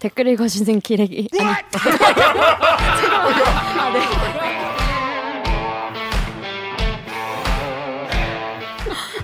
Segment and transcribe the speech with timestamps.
[0.00, 1.62] 댓글 읽어주는 기레기 아니 아,
[3.92, 4.00] 네.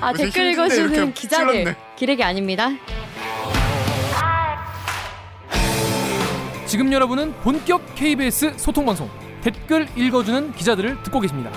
[0.01, 1.77] 아 댓글 읽어주는 기자들 찔렀네.
[1.97, 2.69] 기레기 아닙니다.
[6.67, 9.09] 지금 여러분은 본격 KBS 소통 방송
[9.41, 11.51] 댓글 읽어주는 기자들을 듣고 계십니다.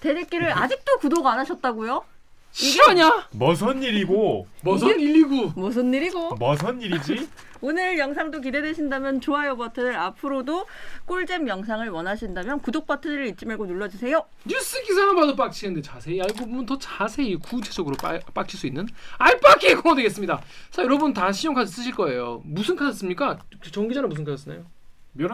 [0.00, 2.04] 대댓글을 아직도 구독 안 하셨다고요?
[2.52, 3.28] 실화냐?
[3.32, 6.34] 머선 일이고 머선 119 무슨 일이고?
[6.36, 7.28] 머선 일이지?
[7.62, 10.64] 오늘 영상도 기대되신다면 좋아요 버튼을 앞으로도
[11.04, 14.24] 꿀잼 영상을 원하신다면 구독 버튼을 잊지 말고 눌러주세요.
[14.46, 18.86] 뉴스 기사만 봐도 빡치는데 자세히 알고 보면 더 자세히 구체적으로 빠, 빡칠 수 있는
[19.18, 20.42] 알빡기 공원 되겠습니다.
[20.70, 22.40] 자 여러분 다 신용카드 쓰실 거예요.
[22.46, 23.38] 무슨 카드 씁니까?
[23.70, 24.64] 정 기자는 무슨 카드 쓰나요?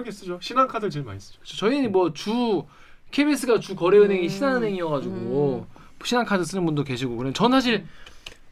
[0.05, 0.39] 개 쓰죠.
[0.43, 1.39] 신한 카드 제일 많이 쓰죠.
[1.45, 2.65] 저- 저희는 뭐 주
[3.13, 5.67] KBS가 주 거래은행이 신한은행이어가지고
[6.05, 7.33] 신한카드 쓰는 분도 계시고 그래.
[7.33, 7.85] 전 사실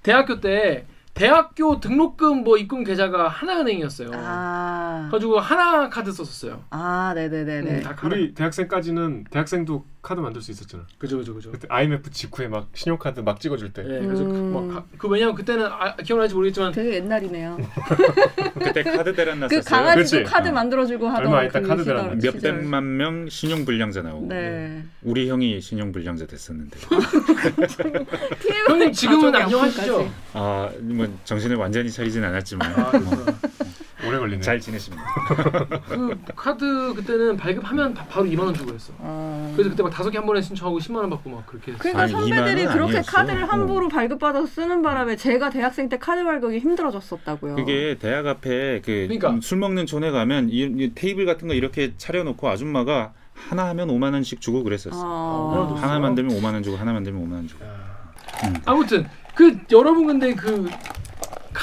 [0.03, 4.11] 대학교 때 대학교 등록금 뭐 입금 계좌가 하나은행이었어요.
[4.15, 6.65] 아, 가지고 하나 카드 썼었어요.
[6.71, 7.71] 아, 네네네네.
[7.71, 7.97] 음, 다.
[8.05, 10.85] 우리 대학생까지는 대학생도 카드 만들 수 있었잖아.
[10.99, 11.51] 그죠 그죠 그죠.
[11.51, 13.83] 그때 IMF 직후에 막 신용카드 막 찍어줄 때.
[13.83, 14.53] 예, 그래서 그, 음.
[14.53, 17.57] 뭐 가- 그 왜냐면 그때는 아, 기억나지 모르겠지만 되게 옛날이네요.
[18.55, 19.63] 그때 카드 대란 그 났었어요.
[19.65, 20.31] 강아지도 그렇지.
[20.31, 20.53] 카드 어.
[20.53, 22.39] 만들어주고 하던 얼마 있다 그 카드 대란 몇.
[22.41, 24.85] 백만 명 신용 불량자 나오고 네.
[25.03, 26.79] 우리 형이 신용 불량자 됐었는데
[28.69, 30.11] 형님 지금은 안녕하시죠?
[30.35, 33.39] 아뭐 정신을 완전히 차리진 않았지만 아, 그렇구나.
[34.07, 34.41] 오래 걸리네.
[34.43, 35.05] 잘 지내십니다.
[35.89, 38.93] 그 카드 그때는 발급하면 바, 로 2만 원 주고 했어.
[38.99, 39.53] 어.
[39.55, 41.73] 그래서 그때 막 다섯 개 한 번에 신청하고 10만 원 받고 막 그렇게.
[41.73, 41.79] 했어.
[41.83, 43.11] 그러니까 아니, 선배들이 그렇게 아니었어.
[43.11, 43.47] 카드를 어.
[43.47, 47.57] 함부로 발급받아서 쓰는 바람에 제가 대학생 때 카드 발급이 힘들어졌었다고요.
[47.57, 49.39] 그게 대학 앞에 그 그러니까.
[49.43, 54.13] 술 먹는 촌에 가면 이, 이 테이블 같은 거 이렇게 차려놓고 아줌마가 하나 하면 5만
[54.13, 55.01] 원씩 주고 그랬었어.
[55.05, 55.75] 아.
[55.81, 57.65] 하나 만들면 5만 원 주고 하나 만들면 5만 원 주고.
[57.65, 58.55] 음.
[58.65, 60.69] 아무튼 그 여러분 근데 그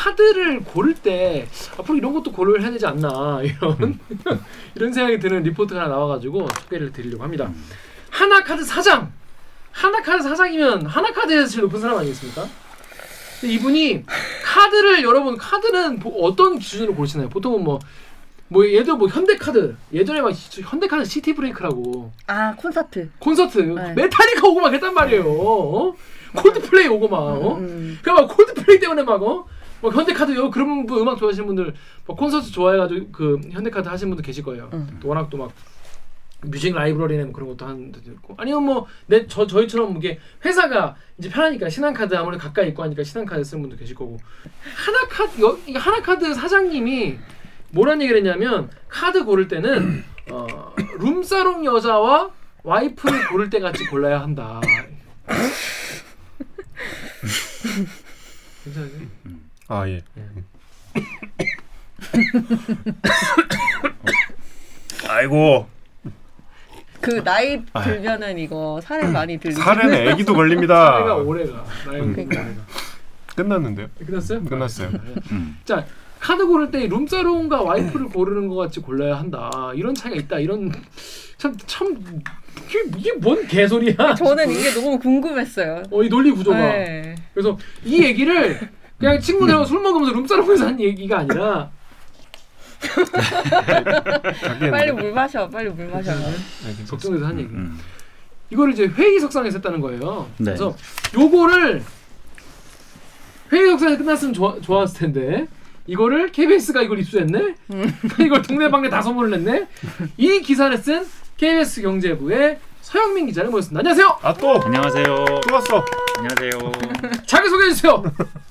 [0.01, 3.99] 카드를 고를 때 앞으로 이런 것도 고려를 해야 되지 않나 이런
[4.75, 7.51] 이런 생각이 드는 리포트가 하나 나와가지고 소개를 드리려고 합니다.
[8.09, 9.11] 하나 카드 사장,
[9.71, 12.47] 하나 카드 사장이면 하나 카드에서 제일 높은 사람 아니겠습니까?
[13.43, 14.03] 이분이
[14.43, 17.29] 카드를 여러분 카드는 보- 어떤 기준으로 고르시나요?
[17.29, 17.79] 보통은 뭐.
[18.49, 23.09] 뭐 예를 뭐 현대카드 예전에 막 현대카드 시티 브레이크라고 아 콘서트.
[23.17, 23.93] 콘서트 네.
[23.93, 25.23] 메탈리카 오고 막 했단 말이에요.
[25.25, 25.95] 어?
[26.35, 27.55] 콜드플레이 오고 막 어?
[27.59, 27.97] 음.
[28.03, 29.45] 그막 콜드플레이 때문에 막 어?
[29.81, 31.73] 뭐 현대카드 요 그런 분 음악 좋아하시는 분들
[32.05, 34.69] 뭐 콘서트 좋아해가지고 그 현대카드 하시는 분들 계실 거예요.
[34.73, 34.97] 음.
[35.01, 35.51] 또 워낙 또 막
[36.43, 40.95] 뮤직 라이브러리나 뭐 그런 것도 하는 데도 있고 아니면 뭐 내 저 저희처럼 이게 회사가
[41.19, 44.17] 이제 편하니까 신한카드 아무래도 가까이 있고 하니까 신한카드 쓰는 분도 계실 거고
[44.75, 47.17] 하나카드 여, 이 하나카드 사장님이
[47.73, 52.31] 뭐란 얘기를 했냐면 카드 고를 때는 어, 룸사롱 여자와
[52.63, 54.59] 와이프를 고를 때 같이 골라야 한다.
[58.63, 59.07] 괜찮으세요?
[59.71, 60.01] 아 예.
[65.07, 65.65] 아이고
[66.99, 69.61] 그 나이 들면은 이거 살에 많이 들리죠.
[69.61, 71.15] 살에는 애기도 나이가 걸립니다.
[71.15, 71.65] 오래가.
[71.87, 72.13] 나이가 음.
[72.13, 72.43] 오래가.
[73.33, 73.87] 끝났는데요?
[74.05, 74.43] 끝났어요?
[74.43, 74.89] 끝났어요.
[75.31, 75.57] 음.
[75.63, 75.85] 자
[76.19, 79.71] 카드 고를 때 룸사롱과 와이프를 고르는 것 같이 골라야 한다.
[79.73, 80.39] 이런 차이가 있다.
[80.39, 80.69] 이런
[81.37, 81.95] 참 참
[82.67, 84.15] 이게, 이게 뭔 개소리야?
[84.15, 85.83] 저는 이게 너무 궁금했어요.
[85.89, 86.57] 어, 이 논리 구조가.
[86.57, 87.15] 네.
[87.33, 88.69] 그래서 이 얘기를
[89.01, 91.71] 그냥 친구들하고 술 먹으면서 룸사롱에서 한 얘기가 아니라
[94.71, 95.49] 빨리 물 마셔.
[95.49, 96.11] 빨리 물 마셔.
[96.89, 97.49] 걱정돼서 한 얘기.
[97.49, 97.79] 음.
[98.51, 100.29] 이거를 이제 회의석상에서 했다는 거예요.
[100.37, 100.45] 네.
[100.45, 100.75] 그래서
[101.15, 101.83] 요거를
[103.51, 105.47] 회의석상에 끝났으면 좋아, 좋았을 텐데
[105.87, 107.55] 이거를 KBS가 이걸 입수했네.
[108.23, 109.67] 이걸 동네방네 다 선물을 냈네.
[110.17, 111.05] 이 기사를 쓴
[111.37, 113.79] KBS 경제부의 서영민 기자를 모셨습니다.
[113.79, 114.19] 안녕하세요.
[114.21, 114.61] 아 또!
[114.61, 115.05] 안녕하세요.
[115.05, 116.10] 또 왔어!
[116.25, 116.71] 안녕하세요.
[117.25, 118.03] 자기 소개해 주세요.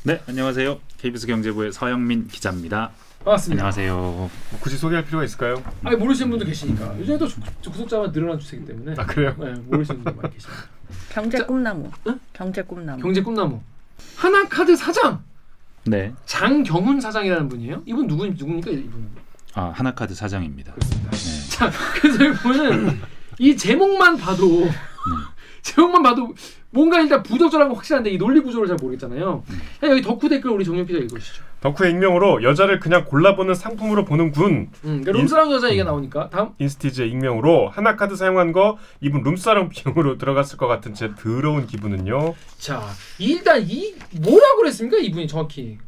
[0.02, 0.80] 네, 안녕하세요.
[0.98, 2.90] KBS 경제부의 서영민 기자입니다.
[3.24, 3.62] 반갑습니다.
[3.62, 3.94] 안녕하세요.
[3.96, 5.62] 뭐 굳이 소개할 필요가 있을까요?
[5.84, 9.36] 아니 모르시는 분도 계시니까 요즘에 또 구- 구독자가 늘어난 추세이기 때문에 아 그래요?
[9.38, 10.64] 네, 모르시는 분들 많이 계십니다.
[11.10, 11.90] 경제 자, 꿈나무.
[12.08, 12.18] 응?
[12.32, 13.00] 경제 꿈나무.
[13.02, 13.60] 경제 꿈나무
[14.16, 15.22] 하나카드 사장
[15.84, 16.12] 네.
[16.26, 17.82] 장경훈 사장이라는 분이에요.
[17.86, 19.08] 이분 누구 누굽니까 이분은?
[19.54, 20.72] 아, 하나카드 사장입니다.
[20.72, 21.10] 그렇습니다.
[21.12, 21.48] 네.
[21.50, 23.00] 자, 그래서 이분은
[23.38, 24.68] 이 제목만 봐도
[25.62, 26.34] 제목만 봐도
[26.72, 29.42] 뭔가 일단 부적절한 건 확실한데 이 논리 구조를 잘 모르겠잖아요.
[29.84, 31.42] 야, 여기 덕후 댓글 우리 정영 기자 읽으시죠.
[31.60, 34.70] 덕후의 익명으로 여자를 그냥 골라보는 상품으로 보는 군.
[34.84, 36.30] 음, 그러니까 룸사랑 여자 얘기가 나오니까.
[36.30, 36.50] 다음.
[36.58, 42.34] 인스티즈의 익명으로 하나 카드 사용한 거 이분 룸사롱 비용으로 들어갔을 것 같은 제 더러운 기분은요?
[42.58, 42.82] 자
[43.18, 45.78] 일단 이 뭐라고 그랬습니까 이분이 정확히?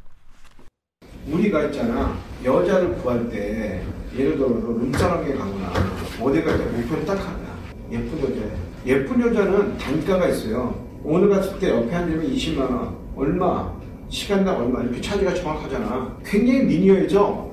[1.29, 2.19] 우리가 있잖아.
[2.45, 3.85] 여자를 구할 때
[4.19, 5.73] 예를 들어서 룸사랑에 가거나
[6.21, 7.57] 어디 갈때 목표를 딱 하나
[7.91, 8.41] 예쁜 여자
[8.87, 10.75] 예쁜 여자는 단가가 있어요
[11.05, 13.73] 오늘 갔을 때 옆에 앉으면 20만 원 얼마
[14.09, 16.19] 시간당 얼마 이렇게 차지가 정확하잖아.
[16.23, 17.51] 굉장히 리니어해져.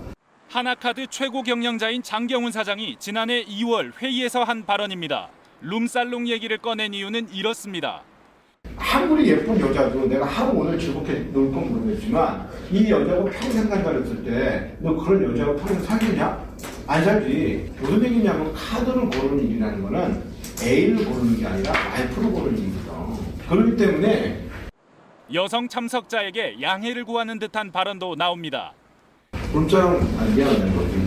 [0.50, 5.30] 하나카드 최고 경영자인 장경훈 사장이 지난해 2월 회의에서 한 발언입니다.
[5.62, 8.02] 룸살롱 얘기를 꺼낸 이유는 이렇습니다.
[8.78, 14.78] 아무리 예쁜 여자도 내가 하루 오늘 즐겁게 놀 건 모르겠지만 이 여자하고 평생 살다렸을 때
[14.82, 16.46] 너 그런 여자하고 평생 살겠냐?
[16.88, 17.72] 안 살지.
[17.80, 20.29] 무슨 얘기냐면 카드를 고르는 일이라는 거는
[20.62, 23.48] A를 고르는 게 아니라 와이프를 고르는 일이거든.
[23.48, 24.50] 그렇기 때문에
[25.34, 28.74] 여성 참석자에게 양해를 구하는 듯한 발언도 나옵니다.
[29.54, 31.00] 물자랑 안 미안하다는 거지.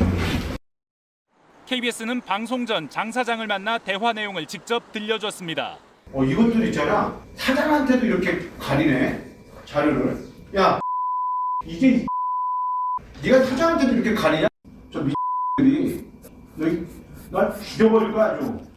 [1.66, 5.78] KBS는 방송 전 장 사장을 만나 대화 내용을 직접 들려줬습니다.
[6.12, 7.18] 어 이것들 있잖아.
[7.34, 9.22] 사장한테도 이렇게 가리네.
[9.64, 10.18] 자료를.
[10.56, 10.80] 야
[11.64, 12.06] 이게 이
[13.22, 14.48] 네가 사장한테도 이렇게 가리냐?
[14.92, 15.06] 저
[15.58, 16.04] 미들이
[17.30, 18.71] 날 죽여버릴 거야 아주.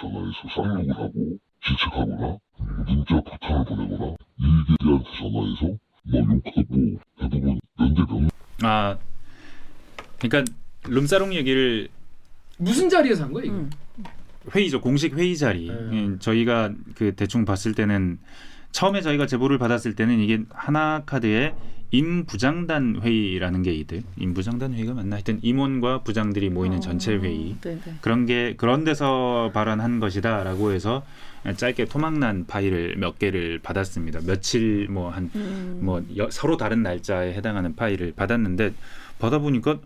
[0.00, 2.38] 전화해서 쌍욕을 하고 지책하거나
[2.86, 8.28] 문자 부탁을 보내거나 이익에대한테 전화해서 뭐 욕하고 대부분 연대병
[8.62, 8.96] 아
[10.18, 10.52] 그러니까
[10.88, 11.88] 룸사롱 얘기를
[12.58, 13.54] 무슨 자리에서 한 거야 이거?
[13.54, 13.70] 음.
[14.54, 15.72] 회의죠 공식 회의 자리 네.
[15.74, 18.18] 음, 저희가 그 대충 봤을 때는
[18.70, 21.54] 처음에 저희가 제보를 받았을 때는 이게 하나 카드의
[21.90, 27.94] 임부장단 회의라는 게 있대 임부장단 회의가 맞나 하여튼 임원과 부장들이 모이는 전체 회의 네, 네.
[28.00, 31.04] 그런 게 그런 데서 발언한 것이다라고 해서
[31.56, 36.28] 짧게 토막난 파일을 몇 개를 받았습니다 며칠 뭐 한뭐 음.
[36.30, 38.74] 서로 다른 날짜에 해당하는 파일을 받았는데
[39.18, 39.78] 받아 보니까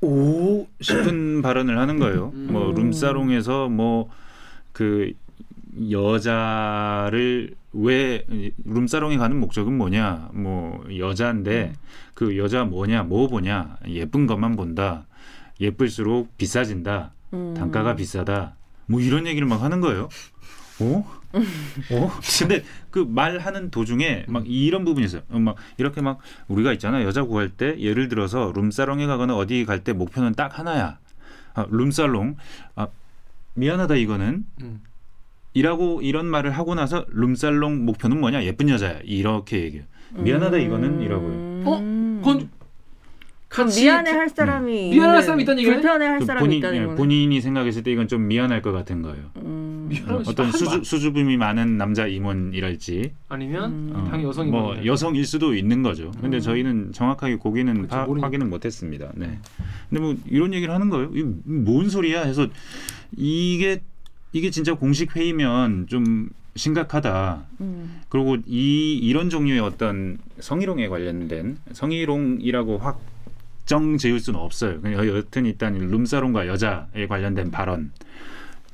[0.00, 2.30] 오 싶은 발언을 하는 거예요.
[2.34, 2.48] 음.
[2.50, 4.10] 뭐 룸사롱에서 뭐
[4.74, 5.12] 그
[5.90, 8.24] 여자를 왜
[8.64, 10.30] 룸사롱에 가는 목적은 뭐냐?
[10.32, 11.72] 뭐 여자인데
[12.14, 13.02] 그 여자 뭐냐?
[13.04, 13.76] 뭐 보냐?
[13.88, 15.06] 예쁜 것만 본다.
[15.60, 17.12] 예쁠수록 비싸진다.
[17.32, 17.54] 음.
[17.54, 18.54] 단가가 비싸다.
[18.86, 20.08] 뭐 이런 얘기를 막 하는 거예요.
[20.80, 21.04] 어?
[21.92, 22.10] 어?
[22.38, 25.22] 근데 그 말하는 도중에 막 이런 부분이 있어요.
[25.30, 26.18] 어, 막 이렇게 막
[26.48, 27.02] 우리가 있잖아.
[27.02, 30.98] 여자 구할 때 예를 들어서 룸사롱에 가거나 어디 갈 때 목표는 딱 하나야.
[31.54, 32.36] 아, 룸살롱.
[32.76, 32.88] 아,
[33.54, 34.44] 미안하다 이거는.
[34.62, 34.80] 음.
[35.58, 38.44] 이라고 이런 말을 하고 나서 룸살롱 목표는 뭐냐?
[38.44, 38.98] 예쁜 여자야.
[39.04, 39.86] 이렇게 얘기해요.
[40.16, 41.62] 미안하다 이거는 이라고요.
[41.64, 41.78] 어?
[42.22, 42.50] 그건
[43.48, 45.76] 그럼 같이 미안해 할 사람이 미안할 사람이 있다는 얘기네?
[45.76, 48.72] 불편해 할 그 사람이 본인, 있다는 예, 거는 본인이 생각했을 때 이건 좀 미안할 것
[48.72, 49.30] 같은 거예요.
[49.36, 49.86] 음.
[49.88, 50.50] 미안하면 어떤.
[50.50, 53.92] 수주, 수줍음이 많은 남자 임원이랄지 아니면 음.
[53.94, 56.10] 어, 당연히 여성이 뭐 여성일 수도 있는 거죠.
[56.20, 56.40] 근데 음.
[56.40, 58.26] 저희는 정확하게 고기는 그쵸, 파, 모르니까.
[58.26, 59.12] 확인은 못했습니다.
[59.14, 59.38] 네.
[59.88, 61.10] 근데 뭐 이런 얘기를 하는 거예요.
[61.14, 62.22] 이게 뭔 소리야?
[62.22, 62.48] 해서
[63.16, 63.82] 이게
[64.34, 67.44] 이게 진짜 공식 회의면 좀 심각하다.
[67.60, 68.00] 음.
[68.08, 73.00] 그리고 이 이런 종류의 어떤 성희롱에 관련된 성희롱이라고 확
[73.66, 74.82] 정 지을 수는 없어요.
[74.82, 77.92] 그냥 여튼 일단 룸사롱과 여자에 관련된 발언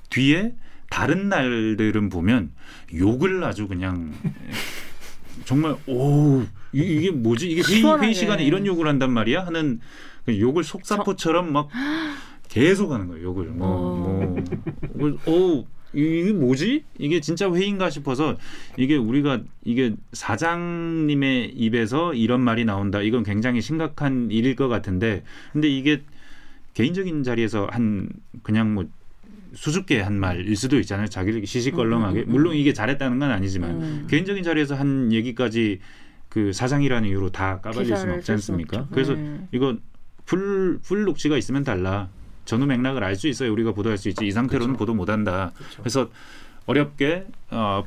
[0.08, 0.52] 뒤에
[0.90, 2.50] 다른 날들은 보면
[2.96, 4.12] 욕을 아주 그냥
[5.46, 6.42] 정말 오
[6.72, 7.84] 이- 이게 뭐지 이게 회의.
[8.00, 9.78] 회의 시간에 이런 욕을 한단 말이야 하는
[10.26, 11.68] 그 욕을 속사포처럼 막
[12.50, 14.37] 계속 하는 거예요 욕을 뭐,
[14.94, 18.37] 뭐뭐 오 이게 뭐지 이게 진짜 회의인가 싶어서
[18.76, 25.69] 이게 우리가 이게 사장님의 입에서 이런 말이 나온다 이건 굉장히 심각한 일일 것 같은데 근데
[25.69, 26.02] 이게
[26.75, 28.08] 개인적인 자리에서 한
[28.43, 28.87] 그냥 뭐
[29.53, 31.08] 수줍게 한 말일 수도 있잖아요.
[31.08, 32.20] 자기를 시시껄렁하게.
[32.20, 32.32] 음, 음, 음.
[32.32, 34.06] 물론 이게 잘했다는 건 아니지만 음.
[34.08, 35.81] 개인적인 자리에서 한 얘기까지
[36.29, 38.86] 그 사장이라는 이유로 다 까발릴 수는 없지 않습니까?
[38.93, 39.48] 그래서 네.
[39.51, 39.77] 이거
[40.24, 42.08] full, full 녹취가 있으면 달라.
[42.44, 43.53] 전후 맥락을 알 수 있어요.
[43.53, 44.27] 우리가 보도할 수 있지.
[44.27, 44.79] 이 상태로는 그쵸.
[44.79, 45.53] 보도 못한다.
[45.56, 45.82] 그쵸.
[45.82, 46.11] 그래서
[46.67, 47.85] 어렵게 어,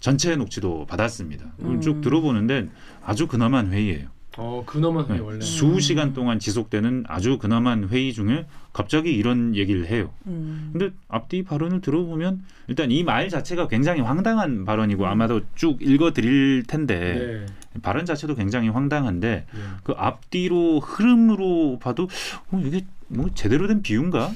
[0.00, 1.46] 전체 녹취도 받았습니다.
[1.60, 1.80] 음.
[1.80, 2.68] 쭉 들어보는데
[3.04, 4.08] 아주 근엄한 회의예요.
[4.36, 5.20] 어 그나마 네.
[5.20, 10.10] 원래 수시간 동안 지속되는 아주 근엄한 회의 중에 갑자기 이런 얘기를 해요.
[10.26, 10.70] 음.
[10.72, 16.64] 근데 앞뒤 발언을 들어보면 일단 이 말 자체가 굉장히 황당한 발언이고 아마도 쭉 읽어 드릴
[16.66, 17.80] 텐데 네.
[17.82, 19.60] 발언 자체도 굉장히 황당한데 네.
[19.84, 22.08] 그 앞뒤로 흐름으로 봐도
[22.50, 24.32] 어, 이게 뭐 제대로 된 비유인가?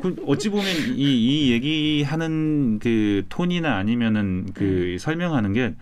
[0.00, 0.64] 그 어찌 보면
[0.96, 5.74] 이, 이 얘기하는 그 톤이나 아니면은 그 설명하는 게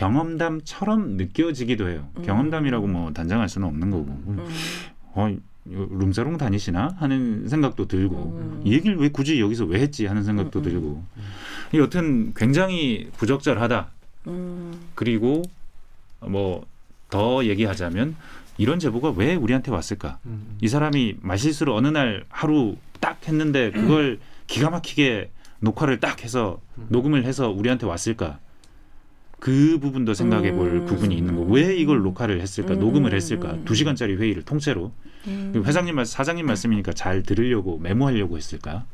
[0.00, 2.08] 경험담처럼 느껴지기도 해요.
[2.16, 2.22] 음.
[2.22, 4.04] 경험담이라고 뭐 단정할 수는 없는 거고.
[4.26, 4.46] 음.
[5.14, 5.34] 어,
[5.66, 8.62] 이거 룸사롱 다니시나 하는 생각도 들고 음.
[8.64, 10.64] 이 얘기를 왜 굳이 여기서 왜 했지 하는 생각도 음, 음.
[10.64, 11.04] 들고
[11.74, 13.90] 여튼 굉장히 부적절하다.
[14.26, 14.80] 음.
[14.94, 15.42] 그리고
[16.20, 16.64] 뭐
[17.10, 18.16] 더 얘기하자면
[18.56, 20.18] 이런 제보가 왜 우리한테 왔을까?
[20.26, 20.56] 음.
[20.60, 25.30] 이 사람이 말실수를 어느 날 하루 딱 했는데 그걸 기가 막히게
[25.60, 26.86] 녹화를 딱 해서 음.
[26.88, 28.38] 녹음을 해서 우리한테 왔을까?
[29.40, 30.86] 그 부분도 생각해 볼 음.
[30.86, 31.42] 부분이 있는 거.
[31.42, 32.74] 왜 이걸 녹화를 했을까?
[32.74, 33.52] 음, 녹음을 음, 했을까?
[33.52, 33.64] 음.
[33.64, 34.92] 두 시간짜리 회의를 통째로.
[35.26, 35.62] 음.
[35.66, 38.86] 회장님 말 사장님 말씀이니까 잘 들으려고 메모하려고 했을까?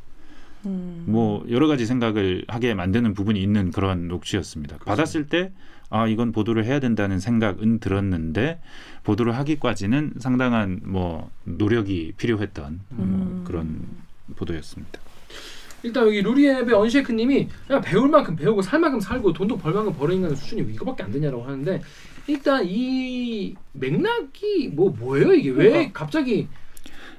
[0.64, 1.04] 음.
[1.06, 4.78] 뭐 여러 가지 생각을 하게 만드는 부분이 있는 그런 녹취였습니다.
[4.78, 5.52] 받았을 때
[5.88, 8.60] 아 이건 보도를 해야 된다는 생각은 들었는데
[9.04, 13.44] 보도를 하기까지는 상당한 뭐 노력이 필요했던 뭐 음.
[13.46, 13.86] 그런
[14.34, 15.00] 보도였습니다.
[15.82, 20.34] 일단 여기 루리앱의 언쉐이크님이 그냥 배울 만큼 배우고 살 만큼 살고 돈도 벌 만큼 버는
[20.34, 21.80] 수준이 이거밖에 안 되냐라고 하는데
[22.26, 26.00] 일단 이 맥락이 뭐 뭐예요 이게 왜 그러니까.
[26.00, 26.48] 갑자기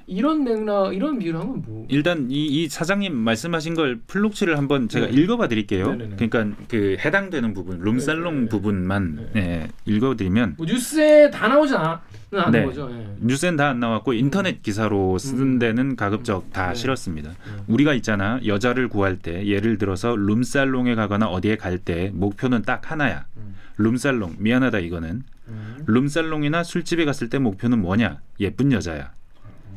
[0.08, 5.06] 이런 맥락 이런 비유를 하면 뭐 일단 이, 이 사장님 말씀하신 걸 풀녹취를 한번 제가
[5.06, 5.12] 네.
[5.12, 5.90] 읽어봐 드릴게요.
[5.94, 6.16] 네네네.
[6.28, 8.48] 그러니까 그 해당되는 부분 룸살롱 네네네.
[8.48, 9.40] 부분만 네.
[9.40, 12.00] 예, 읽어드리면 뭐 뉴스에 다 나오지 않-
[12.32, 12.64] 않은 네.
[12.64, 12.90] 거죠.
[12.90, 13.06] 예.
[13.20, 15.58] 뉴스엔 다 안 나왔고 인터넷 기사로 쓰는 음.
[15.58, 16.74] 데는 가급적 다 네.
[16.74, 17.30] 실었습니다.
[17.30, 17.36] 네.
[17.68, 23.26] 우리가 있잖아 여자를 구할 때 예를 들어서 룸살롱에 가거나 어디에 갈 때 목표는 딱 하나야.
[23.36, 23.54] 음.
[23.76, 25.76] 룸살롱 미안하다 이거는 음.
[25.86, 29.12] 룸살롱이나 술집에 갔을 때 목표는 뭐냐 예쁜 여자야.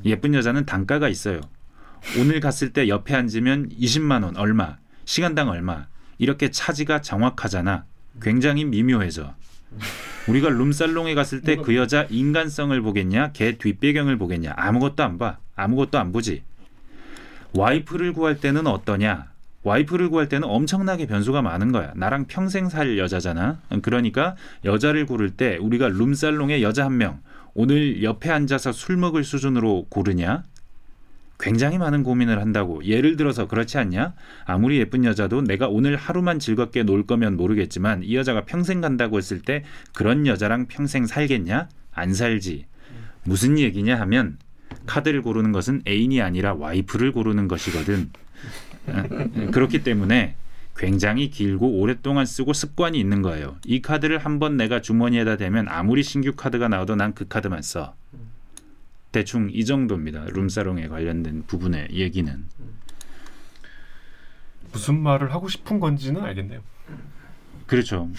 [0.05, 1.41] 예쁜 여자는 단가가 있어요.
[2.19, 5.85] 오늘 갔을 때 옆에 앉으면 20만 원 얼마, 시간당 얼마
[6.17, 7.85] 이렇게 차지가 정확하잖아.
[8.21, 9.33] 굉장히 미묘해져.
[10.27, 15.97] 우리가 룸살롱에 갔을 때 그 여자 인간성을 보겠냐, 걔 뒷배경을 보겠냐, 아무것도 안 봐, 아무것도
[15.97, 16.43] 안 보지.
[17.53, 19.31] 와이프를 구할 때는 어떠냐?
[19.63, 21.93] 와이프를 구할 때는 엄청나게 변수가 많은 거야.
[21.95, 23.59] 나랑 평생 살 여자잖아.
[23.81, 27.21] 그러니까 여자를 고를 때 우리가 룸살롱에 여자 한 명,
[27.53, 30.43] 오늘 옆에 앉아서 술 먹을 수준으로 고르냐?
[31.39, 32.85] 굉장히 많은 고민을 한다고.
[32.85, 34.13] 예를 들어서 그렇지 않냐?
[34.45, 39.41] 아무리 예쁜 여자도 내가 오늘 하루만 즐겁게 놀 거면 모르겠지만 이 여자가 평생 간다고 했을
[39.41, 41.67] 때 그런 여자랑 평생 살겠냐?
[41.91, 42.67] 안 살지.
[43.23, 44.37] 무슨 얘기냐 하면
[44.85, 48.11] 카드를 고르는 것은 애인이 아니라 와이프를 고르는 것이거든.
[48.87, 49.03] 어,
[49.51, 50.35] 그렇기 때문에
[50.75, 53.57] 굉장히 길고 오랫동안 쓰고 습관이 있는 거예요.
[53.65, 57.95] 이 카드를 한 번 내가 주머니에다 대면 아무리 신규 카드가 나와도 난 그 카드만 써.
[59.11, 60.25] 대충 이 정도입니다.
[60.29, 62.45] 룸사롱에 관련된 부분의 얘기는.
[64.71, 66.61] 무슨 말을 하고 싶은 건지는 알겠네요.
[67.67, 68.09] 그렇죠.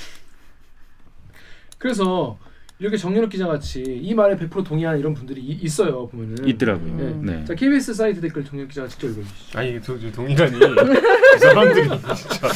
[1.78, 2.38] 그래서
[2.82, 6.48] 이렇게 정연욱 기자 같이 이 말에 100% 동의하는 이런 분들이 이- 있어요 보면은.
[6.48, 6.96] 있더라고요.
[6.96, 7.32] 네.
[7.38, 7.44] 네.
[7.44, 9.56] 자 KBS 사이트 댓글 정연욱 기자가 직접 읽어주시죠.
[9.56, 12.48] 아니 도, 동의라니 이 사람들이 진짜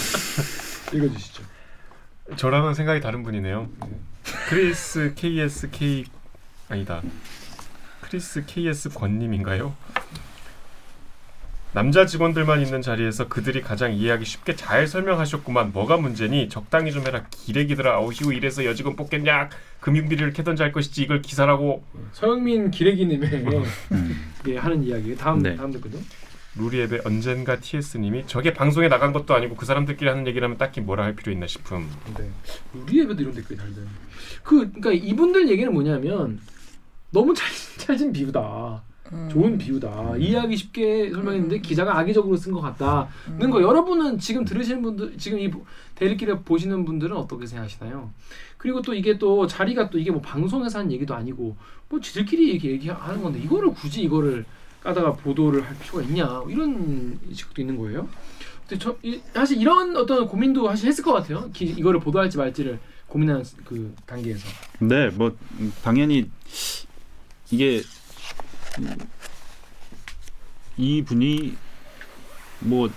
[0.92, 1.42] 읽어주시죠.
[2.35, 3.68] 저랑은 생각이 다른 분이네요.
[4.49, 6.06] 크리스 KSK
[6.71, 7.02] 아니다.
[8.00, 9.76] 크리스 KS 권님인가요?
[11.76, 15.75] 남자 직원들만 있는 자리에서 그들이 가장 이해하기 쉽게 잘 설명하셨구만.
[15.75, 16.49] 뭐가 문제니?
[16.49, 17.26] 적당히 좀 해라.
[17.30, 18.00] 기레기들아.
[18.00, 19.50] 어휴 이래서 여직원 뽑겠냐?
[19.80, 21.85] 금융비리를 캐던지 할 것이지 이걸 기사라고.
[22.12, 23.30] 서영민 기레기님의
[23.92, 24.33] 음.
[24.49, 25.14] 예, 하는 이야기.
[25.14, 25.54] 다음 네.
[25.54, 25.99] 다음 댓글도.
[26.56, 31.14] 루리앱의 언젠가 TS님이 저게 방송에 나간 것도 아니고 그 사람들끼리 하는 얘기라면 딱히 뭐라 할
[31.14, 31.90] 필요 있나 싶음.
[32.16, 32.30] 네.
[32.73, 33.85] 우리 앱에도 이런 댓글이 잘 돼요.
[34.42, 36.40] 그 그러니까 이분들 얘기는 뭐냐면
[37.11, 38.83] 너무 잘 찰진 비유다.
[39.12, 39.28] 음.
[39.30, 40.16] 좋은 비유다.
[40.18, 43.62] 이해하기 쉽게 설명했는데 기자가 악의적으로 쓴 것 같다는 거.
[43.62, 45.50] 여러분은 지금 들으시는 분들, 지금 이
[45.94, 48.10] 대리기를 보시는 분들은 어떻게 생각하시나요?
[48.58, 51.56] 그리고 또 이게 또 자리가 또 이게 뭐 방송에서 하는 얘기도 아니고
[51.88, 54.44] 뭐 지들끼리 얘기 얘기하는 건데 이거를 굳이 이거를
[54.82, 58.08] 까다가 보도를 할 필요가 있냐 이런 식도 있는 거예요.
[58.68, 61.50] 근데 저 이, 사실 이런 어떤 고민도 사실 했을 것 같아요.
[61.52, 64.46] 기, 이거를 보도할지 말지를 고민하는 그 단계에서.
[64.80, 66.30] 네, 뭐 음, 당연히
[67.50, 67.82] 이게 음,
[70.76, 71.56] 이 분이
[72.61, 72.90] 뭐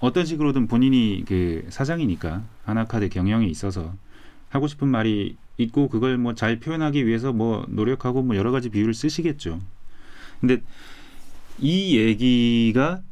[0.00, 3.94] 어떤 식으로든 본인이 그 사장이니까 하나카드 경영에 있어서
[4.50, 8.92] 하고 싶은 말이 있고 그걸 뭐 잘 표현하기 위해서 뭐 노력하고 뭐 여러 가지 비유를
[8.94, 9.60] 쓰시겠죠.
[10.40, 10.60] 근데
[11.58, 13.02] 이 얘기가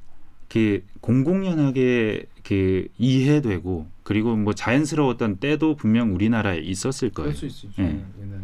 [0.49, 7.33] 그 공공연하게 그 이해되고 그리고 뭐 자연스러웠던 때도 분명 우리나라에 있었을 거예요.
[7.33, 7.69] 그럴 수 있죠.
[7.79, 7.85] 예.
[7.85, 8.43] 옛날에.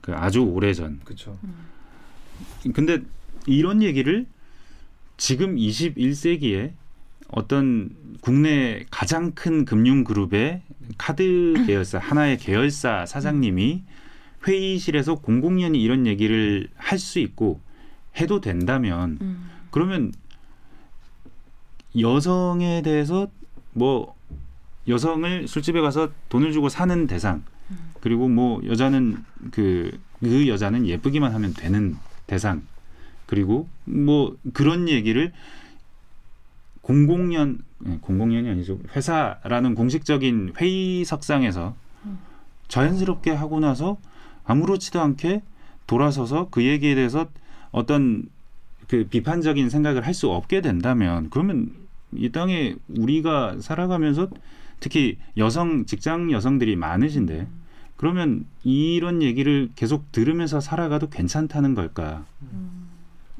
[0.00, 1.00] 그 아주 오래 전.
[1.04, 1.38] 그렇죠.
[2.72, 3.02] 근데
[3.46, 4.26] 이런 얘기를
[5.16, 6.72] 지금 21세기에
[7.28, 7.90] 어떤
[8.20, 10.62] 국내 가장 큰 금융 그룹의
[10.98, 13.82] 카드 계열사 하나의 계열사 사장님이
[14.46, 17.60] 회의실에서 공공연히 이런 얘기를 할 수 있고
[18.20, 19.50] 해도 된다면 음.
[19.70, 20.12] 그러면
[21.98, 23.28] 여성에 대해서
[23.72, 24.14] 뭐
[24.88, 27.42] 여성을 술집에 가서 돈을 주고 사는 대상
[28.00, 32.62] 그리고 뭐 여자는 그, 그 여자는 예쁘기만 하면 되는 대상.
[33.26, 35.32] 그리고 뭐 그런 얘기를
[36.80, 38.78] 공공연 예, 공공연이 아니죠.
[38.94, 41.74] 회사라는 공식적인 회의석상에서
[42.68, 43.98] 자연스럽게 하고 나서
[44.44, 45.42] 아무렇지도 않게
[45.86, 47.28] 돌아서서 그 얘기에 대해서
[47.72, 48.28] 어떤
[48.88, 51.72] 그 비판적인 생각을 할 수 없게 된다면 그러면
[52.14, 54.28] 이 땅에 우리가 살아가면서
[54.78, 57.46] 특히 여성 직장 여성들이 많으신데
[57.96, 62.24] 그러면 이런 얘기를 계속 들으면서 살아가도 괜찮다는 걸까?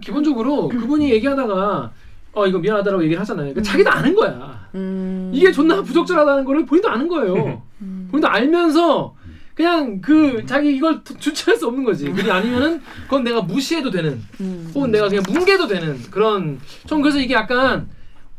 [0.00, 1.92] 기본적으로 그분이 얘기하다가
[2.32, 3.46] 어 이거 미안하다라고 얘기를 하잖아요.
[3.54, 4.68] 그러니까 자기도 아는 거야.
[4.74, 5.30] 음.
[5.32, 7.62] 이게 존나 부적절하다는 거를 본인도 아는 거예요.
[7.80, 8.08] 음.
[8.10, 9.14] 본인도 알면서
[9.54, 12.10] 그냥 그 자기 이걸 두- 주체할 수 없는 거지.
[12.12, 14.70] 그게 아니면은 그건 내가 무시해도 되는 음.
[14.74, 17.88] 혹은 내가 그냥 뭉개도 되는 그런 좀 그래서 이게 약간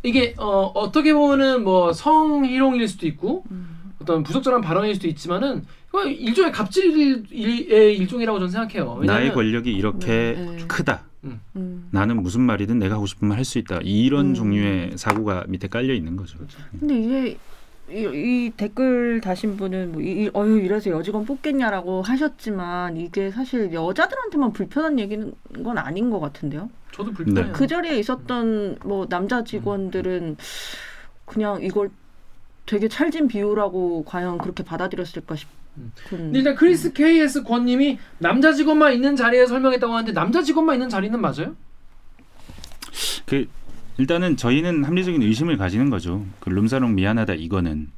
[0.04, 3.78] 이게 어 어떻게 보면은 뭐 성희롱일 수도 있고 음.
[4.02, 5.64] 어떤 부적절한 발언일 수도 있지만은
[6.06, 7.24] 일종의 갑질의
[7.98, 8.86] 일종이라고 저는 생각해요.
[9.04, 10.66] 나의 왜냐면 권력이 이렇게 네, 네.
[10.68, 11.04] 크다.
[11.56, 11.88] 음.
[11.92, 13.80] 나는 무슨 말이든 내가 하고 싶은 말 할 수 있다.
[13.84, 14.34] 이런 음.
[14.36, 16.38] 종류의 사고가 밑에 깔려 있는 거죠.
[16.80, 17.38] 근데 이게
[17.90, 18.02] 이,
[18.48, 24.54] 이 댓글 다신 분은 뭐 이, 이- 어휴 이래서 여직원 뽑겠냐라고 하셨지만 이게 사실 여자들한테만
[24.54, 26.70] 불편한 얘기는 건 아닌 것 같은데요.
[26.92, 27.54] 저도 불편해요.
[27.54, 30.38] 그 자리에 있었던 뭐 남자 직원들은
[31.26, 31.90] 그냥 이걸
[32.68, 35.58] 되게 찰진 비유라고 과연 그렇게 받아들였을까 싶은.
[36.10, 41.20] 근데 일단 크리스 KS 권님이 남자 직원만 있는 자리에 설명했다고 하는데 남자 직원만 있는 자리는
[41.20, 41.56] 맞아요?
[43.26, 43.48] 그
[43.98, 46.26] 일단은 저희는 합리적인 의심을 가지는 거죠.
[46.40, 47.90] 그 룸사롱 미안하다 이거는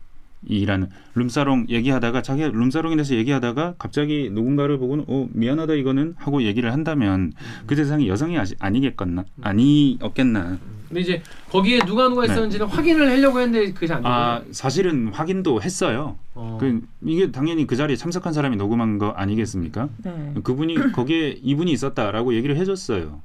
[0.45, 6.71] 이라는 룸사롱 얘기하다가 자기 룸사롱에 대해서 얘기하다가 갑자기 누군가를 보고는 어 미안하다 이거는 하고 얘기를
[6.71, 7.33] 한다면
[7.65, 13.71] 그 대상이 여성이 아시, 아니겠겠나 아니었겠나 근데 이제 거기에 누가 누가 있었는지는 확인을 하려고 했는데
[13.71, 14.09] 그게 안 되고.
[14.09, 14.13] 네.
[14.13, 16.17] 아 사실은 확인도 했어요.
[16.33, 16.57] 어.
[16.59, 19.87] 그 이게 당연히 그 자리에 참석한 사람이 녹음한 거 아니겠습니까?
[20.03, 20.33] 네.
[20.43, 23.21] 그분이 거기에 이분이 있었다라고 얘기를 해줬어요.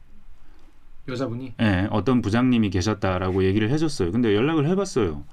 [1.08, 4.12] 여자분이 예, 어떤 부장님이 계셨다라고 얘기를 해줬어요.
[4.12, 5.24] 근데 연락을 해봤어요.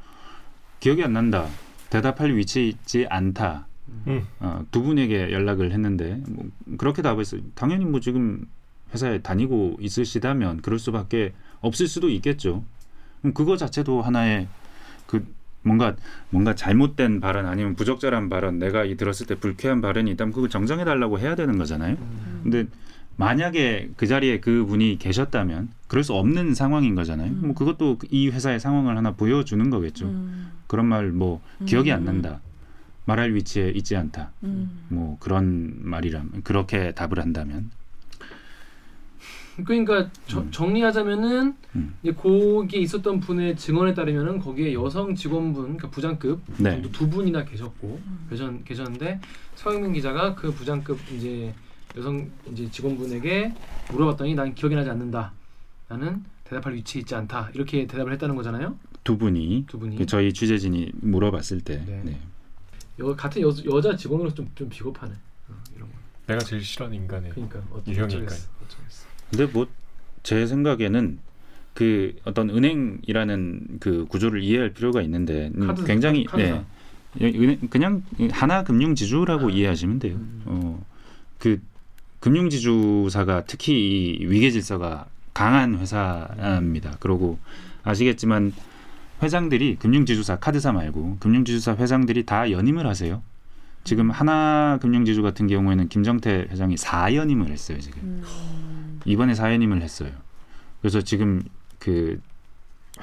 [0.79, 1.47] 기억이 안 난다.
[1.89, 3.67] 대답할 위치에 있지 않다.
[4.07, 4.25] 음.
[4.39, 6.45] 어, 두 분에게 연락을 했는데 뭐
[6.77, 7.41] 그렇게 답했어요.
[7.55, 8.45] 당연히 뭐 지금
[8.93, 12.63] 회사에 다니고 있으시다면 그럴 수밖에 없을 수도 있겠죠.
[13.21, 14.47] 그럼 그거 자체도 하나의
[15.07, 15.25] 그
[15.63, 15.95] 뭔가
[16.29, 20.83] 뭔가 잘못된 발언 아니면 부적절한 발언 내가 이 들었을 때 불쾌한 발언이 있다면 그걸 정정해
[20.85, 21.97] 달라고 해야 되는 거잖아요.
[22.43, 22.65] 근데
[23.17, 27.31] 만약에 그 자리에 그 분이 계셨다면 그럴 수 없는 상황인 거잖아요.
[27.33, 30.05] 뭐 그것도 이 회사의 상황을 하나 보여주는 거겠죠.
[30.07, 30.51] 음.
[30.67, 32.39] 그런 말 뭐 기억이 안 난다.
[33.05, 34.31] 말할 위치에 있지 않다.
[34.43, 34.85] 음.
[34.87, 37.69] 뭐 그런 말이라면 그렇게 답을 한다면
[39.65, 41.95] 그러니까 저- 정리하자면은 음.
[42.01, 46.71] 이제 거기에 있었던 분의 증언에 따르면은 거기에 여성 직원분 그러니까 부장급 네.
[46.71, 49.19] 정도 두 분이나 계셨고 계셨, 계셨는데
[49.55, 51.53] 서영민 기자가 그 부장급 이제
[51.97, 53.53] 여성 이제 직원분에게
[53.91, 55.33] 물어봤더니 난 기억이 나지 않는다.
[55.89, 57.49] 나는 대답할 위치에 있지 않다.
[57.53, 58.77] 이렇게 대답을 했다는 거잖아요.
[59.03, 62.01] 두 분이 두 분이 그 저희 취재진이 물어봤을 때 네.
[62.05, 62.17] 네.
[62.99, 65.11] 여, 같은 여, 여자 직원으로서 좀, 좀 비겁하네.
[65.49, 65.95] 어, 이런 거.
[66.27, 68.23] 내가 제일 싫어하는 인간의 그러니까 어쩌- 유형이니까요.
[68.25, 69.00] 어쩌겠어, 어쩌겠어.
[69.31, 69.65] 근데 뭐
[70.23, 71.17] 제 생각에는
[71.73, 76.63] 그 어떤 은행이라는 그 구조를 이해할 필요가 있는데 음, 카드- 굉장히 카드사.
[77.21, 79.51] 예, 은행 그냥 하나 금융 지주라고 아.
[79.51, 80.15] 이해하시면 돼요.
[80.17, 80.41] 음.
[80.45, 80.85] 어,
[81.39, 81.59] 그
[82.19, 86.97] 금융 지주사가 특히 이 위계 질서가 강한 회사입니다.
[86.99, 87.39] 그리고
[87.83, 88.53] 아시겠지만
[89.23, 93.23] 회장들이 금융지주사 카드사 말고 금융지주사 회장들이 다 연임을 하세요.
[93.83, 98.01] 지금 하나 금융지주 같은 경우에는 김정태 회장이 4연임을 했어요 지금.
[98.03, 98.23] 음.
[99.05, 100.11] 이번에 사연임을 했어요.
[100.81, 101.43] 그래서 지금
[101.79, 102.19] 그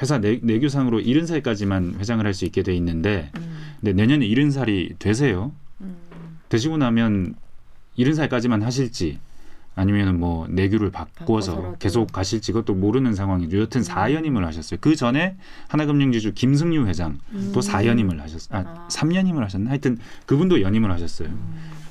[0.01, 3.59] 회사 내, 내규상으로 70살까지만 회장을 할 수 있게 돼 있는데 음.
[3.81, 5.53] 근데 내년에 70살이 되세요.
[5.81, 5.97] 음.
[6.49, 7.35] 되시고 나면
[7.99, 9.19] 70살까지만 하실지
[9.75, 11.77] 아니면 뭐 내규를 바꿔서 바꿔서라도.
[11.79, 13.59] 계속 가실지 그것도 모르는 상황이죠.
[13.61, 14.79] 여튼 4연임을 하셨어요.
[14.81, 15.37] 그 전에
[15.69, 17.19] 하나금융지주 김승유 회장
[17.53, 18.59] 또 4연임을 하셨어요.
[18.59, 18.89] 아, 아.
[18.89, 19.71] 3연임을 하셨나?
[19.71, 21.29] 하여튼 그분도 연임을 하셨어요.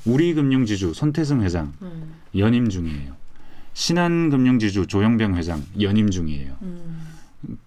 [0.06, 2.14] 우리금융지주 손태승 회장 음.
[2.38, 3.14] 연임 중이에요.
[3.78, 6.56] 신한금융지주 조영병 회장 연임 중이에요.
[6.64, 7.10] 음.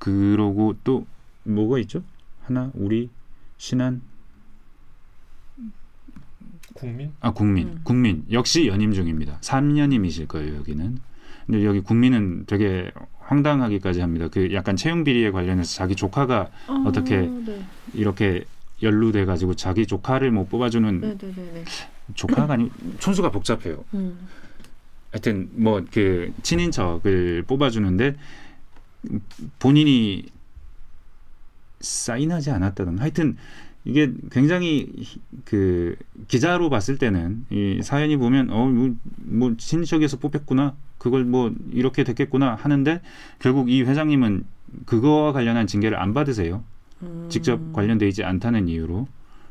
[0.01, 1.07] 그러고 또
[1.45, 2.03] 뭐가 있죠?
[2.43, 3.09] 하나 우리
[3.59, 4.03] 신한
[6.75, 7.81] 국민 아 국민 음.
[7.85, 9.39] 국민 역시 연임 중입니다.
[9.41, 10.99] 3년임이실 거예요 여기는.
[11.47, 14.27] 근데 여기 국민은 되게 황당하기까지 합니다.
[14.29, 16.51] 그 약간 채용 비리에 관련해서 자기 조카가
[16.87, 17.65] 어떻게 네.
[17.95, 18.45] 이렇게
[18.83, 21.65] 연루돼 가지고 자기 조카를 못 뽑아주는 네네네네.
[22.15, 22.69] 조카가 아니
[22.99, 23.85] 촌수가 복잡해요.
[23.95, 24.19] 음.
[25.13, 28.17] 하여튼 뭐 그 친인척을 뽑아주는데
[29.59, 30.27] 본인이
[31.81, 32.99] 사인하지 않았다던.
[32.99, 33.37] 하여튼
[33.85, 35.97] 이게 굉장히 히- 그
[36.29, 40.77] 기자로 봤을 때는 이 사연이 보면 어뭐 뭐 친인척에서 뽑혔구나.
[40.99, 43.01] 그걸 뭐 이렇게 됐겠구나 하는데
[43.39, 44.45] 결국 이 회장님은
[44.85, 46.63] 그거와 관련한 징계를 안 받으세요.
[47.03, 47.27] 음.
[47.31, 49.09] 직접 관련돼 있지 않다는 이유로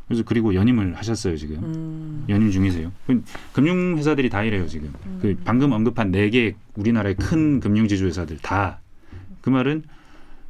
[0.09, 2.25] 그래서 그리고 연임을 하셨어요 지금 음.
[2.29, 2.91] 연임 중이세요.
[3.05, 4.91] 그 금융 회사들이 다 이래요 지금.
[5.21, 8.79] 그 방금 언급한 네 개 우리나라의 큰 금융지주 회사들 다
[9.41, 9.83] 그 말은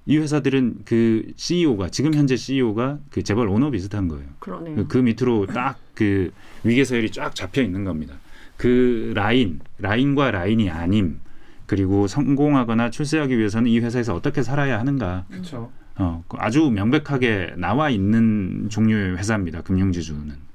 [0.08, 4.26] 이 회사들은 그 CEO가 지금 현재 CEO가 그 재벌 오너 비슷한 거예요.
[4.40, 4.76] 그러네요.
[4.78, 6.32] 그, 그 밑으로 딱 그
[6.64, 8.14] 위계 서열이 쫙 잡혀 있는 겁니다.
[8.56, 11.20] 그 라인 라인과 라인이 아님
[11.66, 15.70] 그리고 성공하거나 출세하기 위해서는 이 회사에서 어떻게 살아야 하는가 그렇죠.
[16.00, 19.62] 어, 그 아주 명백하게 나와 있는 종류의 회사입니다.
[19.62, 20.50] 금융지주는.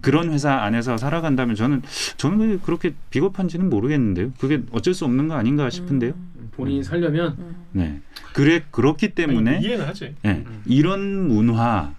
[0.00, 1.82] 그런 회사 안에서 살아간다면 저는
[2.16, 4.32] 저는 그렇게 비겁한지는 모르겠는데요.
[4.38, 6.14] 그게 어쩔 수 없는 거 아닌가 싶은데요.
[6.52, 7.36] 본인이 살려면
[7.72, 8.00] 네.
[8.32, 10.14] 그래 그렇기 때문에 아니, 이해는 하지.
[10.22, 11.94] 네, 이런 문화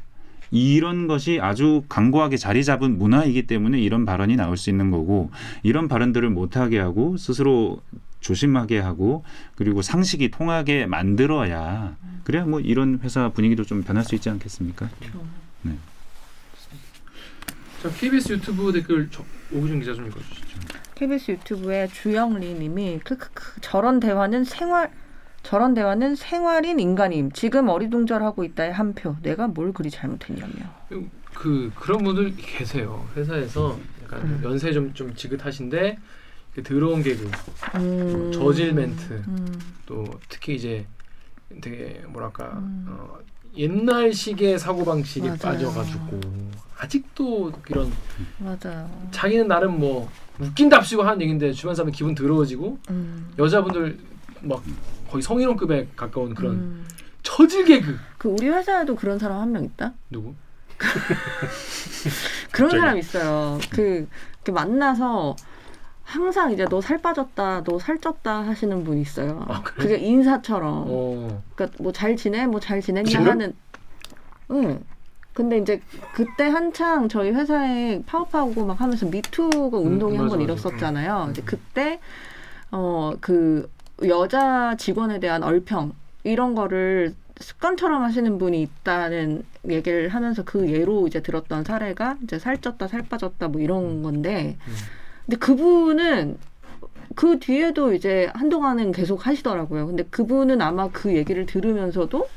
[0.49, 5.31] 이런 것이 아주 강고하게 자리 잡은 문화이기 때문에 이런 발언이 나올 수 있는 거고
[5.63, 7.81] 이런 발언들을 못하게 하고 스스로
[8.23, 9.23] 조심하게 하고
[9.55, 14.89] 그리고 상식이 통하게 만들어야 그래야 뭐 이런 회사 분위기도 좀 변할 수 있지 않겠습니까?
[17.81, 20.59] 자 KBS 유튜브 댓글 저, 오구준 기자 좀 읽어주시죠.
[20.95, 24.89] KBS 유튜브에 주영리 님이 크크크 저런 대화는 생활
[25.43, 27.29] 저런 대화는 생활인 인간임.
[27.33, 29.17] 지금 어리둥절하고 있다의 한 표.
[29.21, 30.53] 내가 뭘 그리 잘못했냐며.
[31.33, 33.05] 그 그런 분들 계세요.
[33.17, 34.39] 회사에서 약간 음.
[34.43, 36.01] 연세 좀 좀 지긋하신데 그
[36.61, 37.31] 더러운 개그,
[37.75, 38.31] 음.
[38.31, 39.59] 저질 멘트, 음.
[39.85, 40.85] 또 특히 이제
[41.61, 42.85] 되게 뭐랄까 음.
[42.89, 43.17] 어,
[43.57, 45.39] 옛날식의 사고 방식에 맞아요.
[45.39, 46.19] 빠져가지고
[46.77, 47.91] 아직도 이런
[48.39, 48.89] 맞아요.
[49.11, 53.31] 자기는 나름 뭐 웃긴답시고 하는 얘긴데 주변 사람 기분 더러워지고 음.
[53.37, 53.97] 여자분들
[54.41, 54.63] 막
[55.09, 56.87] 거의 성희롱급에 가까운 그런 음.
[57.21, 59.93] 처질 개그 그 우리 회사에도 그런 사람 한 명 있다.
[60.09, 60.33] 누구?
[62.51, 62.79] 그런 갑자기?
[62.79, 63.59] 사람 있어요.
[63.69, 65.35] 그 이렇게 만나서
[66.03, 69.45] 항상 이제 너 살 빠졌다, 너 살 쪘다 하시는 분이 있어요.
[69.47, 69.83] 아, 그래?
[69.95, 70.85] 그게 인사처럼.
[70.87, 71.41] 어.
[71.55, 73.27] 그러니까 뭐 잘 지내, 뭐 잘 지냈냐 지금?
[73.29, 73.55] 하는.
[74.51, 74.83] 응.
[75.33, 75.81] 근데 이제
[76.13, 80.43] 그때 한창 저희 회사에 파업하고 막 하면서 미투가 운동이 음, 한 맞아, 번 맞아.
[80.43, 81.23] 일었었잖아요.
[81.27, 81.31] 음.
[81.31, 81.99] 이제 그때
[82.71, 83.69] 어 그
[84.07, 91.21] 여자 직원에 대한 얼평 이런 거를 습관처럼 하시는 분이 있다는 얘기를 하면서 그 예로 이제
[91.21, 94.73] 들었던 사례가 이제 살쪘다 살 빠졌다 뭐 이런 건데 음.
[95.25, 96.37] 근데 그분은
[97.15, 99.87] 그 뒤에도 이제 한동안은 계속 하시더라고요.
[99.87, 102.27] 근데 그분은 아마 그 얘기를 들으면서도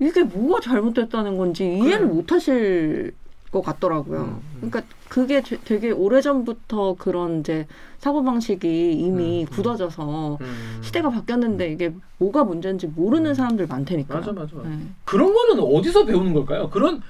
[0.00, 3.12] 이게 뭐가 잘못됐다는 건지 이해를 못 하실
[3.50, 4.20] 것 같더라고요.
[4.20, 4.26] 음,
[4.62, 4.70] 음.
[4.70, 7.66] 그러니까 그게 되- 되게 오래전부터 그런 이제
[7.98, 9.46] 사고방식이 이미 음, 음.
[9.54, 10.78] 굳어져서 음.
[10.82, 13.34] 시대가 바뀌었는데 이게 뭐가 문제인지 모르는 음.
[13.34, 14.14] 사람들 많다니까.
[14.14, 14.68] 맞아 맞아 맞아.
[14.68, 14.78] 네.
[15.04, 16.68] 그런 거는 어디서 배우는 걸까요?
[16.70, 17.00] 그런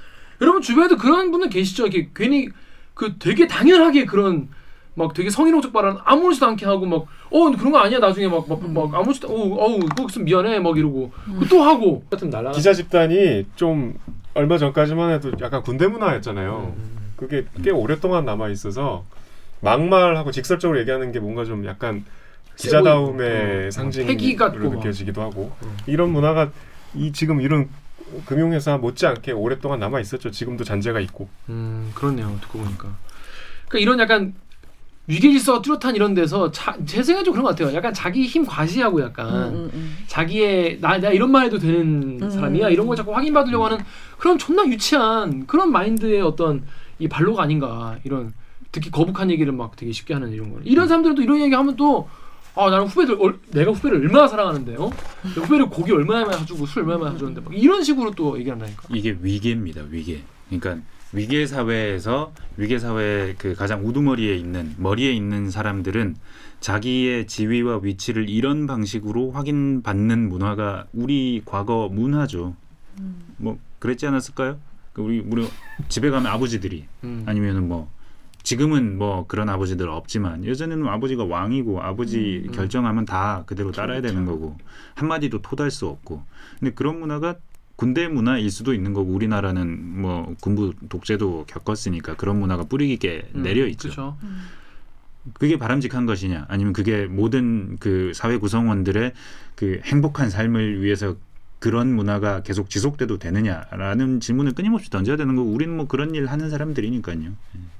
[0.42, 1.86] 여러분 주변에도 그런 분들 계시죠?
[1.86, 2.48] 이렇게 괜히
[2.92, 4.48] 그 되게 당연하게 그런
[4.96, 8.62] 막 되게 성희롱적 발언 아무렇지도 않게 하고 막 어 그런 거 아니야 나중에 막 막
[8.68, 13.46] 막 아무렇지도 어우 어우 그거 있으면 미안해 막 이러고 그또 하고 같은 날라 기자 집단이
[13.56, 13.98] 좀
[14.34, 16.74] 얼마 전까지만 해도 약간 군대 문화였잖아요.
[16.76, 16.98] 음.
[17.16, 19.04] 그게 꽤 오랫동안 남아 있어서
[19.60, 22.04] 막말하고 직설적으로 얘기하는 게 뭔가 좀 약간
[22.56, 24.12] 기자다움의 어, 상징으로.
[24.78, 25.76] 느껴지기도 하고 음.
[25.86, 26.50] 이런 문화가
[26.94, 27.68] 이 지금 이런
[28.26, 30.30] 금융회사 못지않게 오랫동안 남아 있었죠.
[30.30, 31.28] 지금도 잔재가 있고.
[31.48, 32.94] 음 그렇네요 듣고 보니까
[33.68, 34.34] 그러니까 이런 약간
[35.06, 39.02] 위계질서가 뚜렷한 이런 데서 자, 제 생각에 좀 그런 것 같아요 약간 자기 힘 과시하고
[39.02, 39.96] 약간 음, 음, 음.
[40.06, 42.30] 자기의 나, 나 이런 말 해도 되는 음.
[42.30, 43.78] 사람이야 이런 걸 자꾸 확인받으려고 하는
[44.18, 46.62] 그런 존나 유치한 그런 마인드의 어떤
[46.98, 48.32] 이 발로가 아닌가 이런
[48.72, 52.08] 특히 거북한 얘기를 막 되게 쉽게 하는 이런 거 이런 사람들도 이런 얘기 하면 또
[52.56, 54.88] 아 나는 후배들 얼- 내가 후배를 얼마나 사랑하는데 어
[55.24, 59.18] 후배를 고기 얼마나 많이 사주고 술 얼마나 많이 사줬는데 막 이런 식으로 또 얘기한다니까 이게
[59.20, 59.82] 위계입니다.
[59.90, 60.22] 위계.
[60.48, 60.78] 그러니까
[61.14, 66.16] 위계 사회에서 위계 사회의 그 가장 우두머리에 있는 머리에 있는 사람들은
[66.60, 72.56] 자기의 지위와 위치를 이런 방식으로 확인받는 문화가 우리 과거 문화죠.
[73.36, 74.58] 뭐 그랬지 않았을까요?
[74.92, 75.48] 그 우리 우리
[75.88, 77.24] 집에 가면 아버지들이 음.
[77.26, 77.90] 아니면은 뭐
[78.42, 82.52] 지금은 뭐 그런 아버지들 없지만 예전에는 아버지가 왕이고 아버지 음, 음.
[82.52, 84.56] 결정하면 다 그대로 따라야 되는 거고
[84.94, 86.22] 한마디도 토달 수 없고
[86.58, 87.36] 근데 그런 문화가
[87.84, 93.42] 군대 문화일 수도 있는 거고 우리나라는 뭐 군부 독재도 겪었으니까 그런 문화가 뿌리 깊게 음,
[93.42, 93.90] 내려 있죠.
[93.90, 94.16] 그쵸.
[95.34, 99.12] 그게 바람직한 것이냐 아니면 그게 모든 그 사회 구성원들의
[99.54, 101.16] 그 행복한 삶을 위해서
[101.58, 106.48] 그런 문화가 계속 지속돼도 되느냐라는 질문을 끊임없이 던져야 되는 거고 우리는 뭐 그런 일 하는
[106.48, 107.32] 사람들이니까요.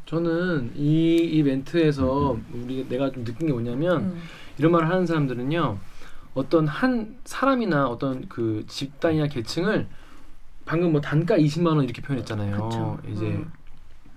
[0.05, 4.23] 저는 이, 이 멘트에서 우리 내가 좀 느낀 게 뭐냐면 음.
[4.59, 5.79] 이런 말을 하는 사람들은요
[6.35, 9.87] 어떤 한 사람이나 어떤 그 집단이나 계층을
[10.65, 12.69] 방금 뭐 단가 20만 원 이렇게 표현했잖아요.
[12.69, 12.99] 그쵸.
[13.11, 13.51] 이제 음.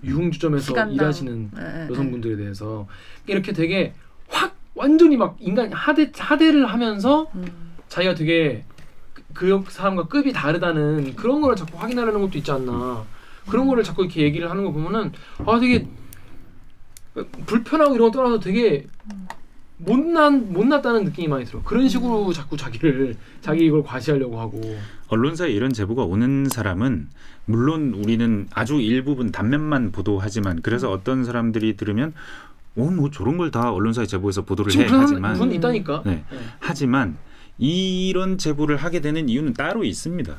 [0.02, 0.94] 유흥주점에서 시간당.
[0.94, 2.86] 일하시는 네, 네, 여성분들에 대해서
[3.26, 3.94] 이렇게 되게
[4.28, 7.72] 확 완전히 막 인간 하대 하대를 하면서 음.
[7.88, 8.64] 자기가 되게
[9.34, 13.04] 그- 그 사람과 급이 다르다는 그런 거를 자꾸 확인하려는 것도 있지 않나.
[13.48, 15.12] 그런 거를 자꾸 이렇게 얘기를 하는 거 보면은
[15.46, 15.86] 아 되게
[17.46, 18.86] 불편하고 이런 거 떠나서 되게
[19.78, 21.62] 못난 못났다는 느낌이 많이 들어.
[21.62, 24.60] 그런 식으로 자꾸 자기를 자기 이걸 과시하려고 하고.
[25.08, 27.08] 언론사에 이런 제보가 오는 사람은
[27.46, 32.12] 물론 우리는 아주 일부분 단면만 보도하지만 그래서 어떤 사람들이 들으면
[32.76, 36.02] 어뭐 저런 걸 다 언론사에 제보해서 보도를 해 하지만 분 있다니까.
[36.04, 36.24] 네.
[36.30, 36.38] 네.
[36.58, 37.16] 하지만
[37.56, 40.34] 이런 제보를 하게 되는 이유는 따로 있습니다.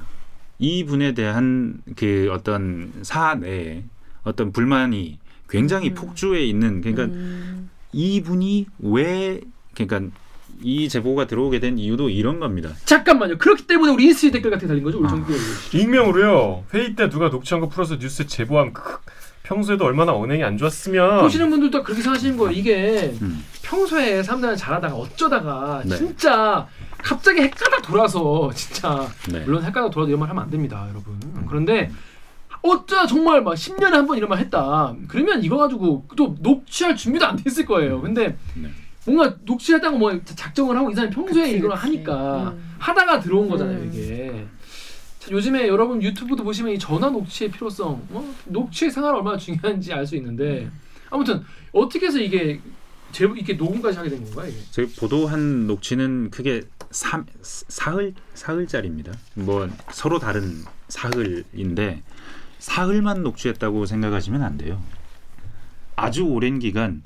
[0.60, 3.86] 이 분에 대한 그 어떤 사안에
[4.23, 5.17] 어떤 불만이
[5.49, 5.95] 굉장히 음.
[5.95, 7.69] 폭주해 있는 그러니까 음.
[7.91, 9.41] 이 분이 왜
[9.73, 10.15] 그러니까
[10.62, 12.71] 이 제보가 들어오게 된 이유도 이런 겁니다.
[12.86, 13.38] 잠깐만요.
[13.38, 14.99] 그렇기 때문에 우리 인스티 댓글 같은 게 달린 거죠?
[14.99, 15.10] 우리 아.
[15.10, 15.34] 정규
[15.73, 16.65] 익명으로요.
[16.73, 18.73] 회의 때 누가 녹취한 거 풀어서 뉴스에 제보함.
[18.73, 18.97] 크,
[19.43, 21.21] 평소에도 얼마나 언행이 안 좋았으면.
[21.21, 22.52] 보시는 분들도 그렇게 생각하시는 거예요.
[22.52, 23.43] 이게 음.
[23.63, 25.95] 평소에 사람들은 잘하다가 어쩌다가 네.
[25.95, 29.39] 진짜 갑자기 헷가닥 돌아서 진짜 네.
[29.45, 31.17] 물론 헷가닥 돌아도 이런 말 하면 안 됩니다, 여러분.
[31.47, 31.89] 그런데
[32.61, 34.95] 어쩌다 정말 막 10년에 한 번 이런 말 했다.
[35.07, 38.01] 그러면 이거 가지고 또 녹취할 준비도 안돼 있을 거예요.
[38.01, 38.69] 근데 네.
[39.05, 41.81] 뭔가 녹취했다고 뭐 작정을 하고 이 사람이 평소에 그치, 이걸 그치.
[41.81, 42.75] 하니까 음.
[42.79, 43.89] 하다가 들어온 거잖아요, 음.
[43.91, 44.45] 이게.
[45.19, 48.35] 자, 요즘에 여러분 유튜브도 보시면 이 전화 녹취의 필요성, 어?
[48.45, 50.69] 녹취의 생활 얼마나 중요한지 알 수 있는데
[51.09, 51.41] 아무튼
[51.71, 52.59] 어떻게 해서 이게
[53.11, 54.57] 제 이렇게 녹음까지 하게 된 건가 이게?
[54.71, 59.11] 저희 보도한 녹취는 크게 사, 사흘 사흘짜리입니다.
[59.35, 62.03] 뭐 서로 다른 사흘인데
[62.59, 64.81] 사흘만 녹취했다고 생각하시면 안 돼요.
[65.95, 67.01] 아주 오랜 기간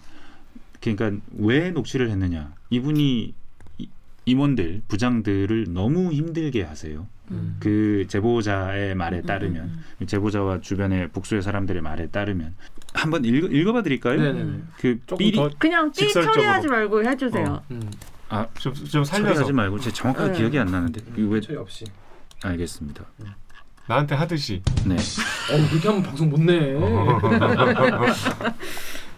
[0.81, 2.53] 그러니까 왜 녹취를 했느냐?
[2.69, 3.33] 이분이
[3.77, 3.89] 이-
[4.25, 7.07] 임원들 부장들을 너무 힘들게 하세요.
[7.31, 7.55] 음.
[7.59, 12.53] 그 제보자의 말에 음, 따르면 음, 제보자와 주변의 복수의 사람들의 말에 따르면
[12.93, 14.19] 한번 읽어, 읽어봐 드릴까요?
[14.21, 14.59] 네네네.
[14.77, 16.33] 그 조금 삐리 더 그냥 삐 직설적으로.
[16.33, 17.63] 처리하지 말고 해주세요.
[17.71, 17.91] 음.
[18.29, 20.37] 아 좀, 좀 살려서 처리하지 말고 제 정확하게 네.
[20.39, 21.85] 기억이 안 나는데 이거 왜 저희 없이.
[22.43, 23.05] 알겠습니다.
[23.87, 24.61] 나한테 하듯이.
[24.85, 24.95] 네.
[24.95, 26.73] 어 그렇게 하면 방송 못 내.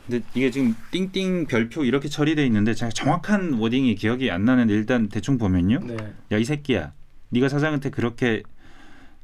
[0.08, 5.10] 근데 이게 지금 띵띵 별표 이렇게 처리돼 있는데 제가 정확한 워딩이 기억이 안 나는데 일단
[5.10, 5.80] 대충 보면요.
[5.86, 5.98] 네.
[6.32, 6.94] 야 이 새끼야,
[7.30, 8.44] 네가 사장한테 그렇게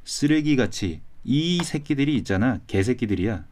[0.03, 3.45] 쓰레기 같이 이 새끼들이 있잖아, 개새끼들이야.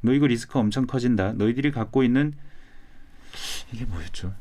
[0.00, 1.32] 너 이거 리스크 엄청 커진다.
[1.34, 2.34] 너희들이 갖고 있는
[3.72, 4.34] 이게 뭐였죠?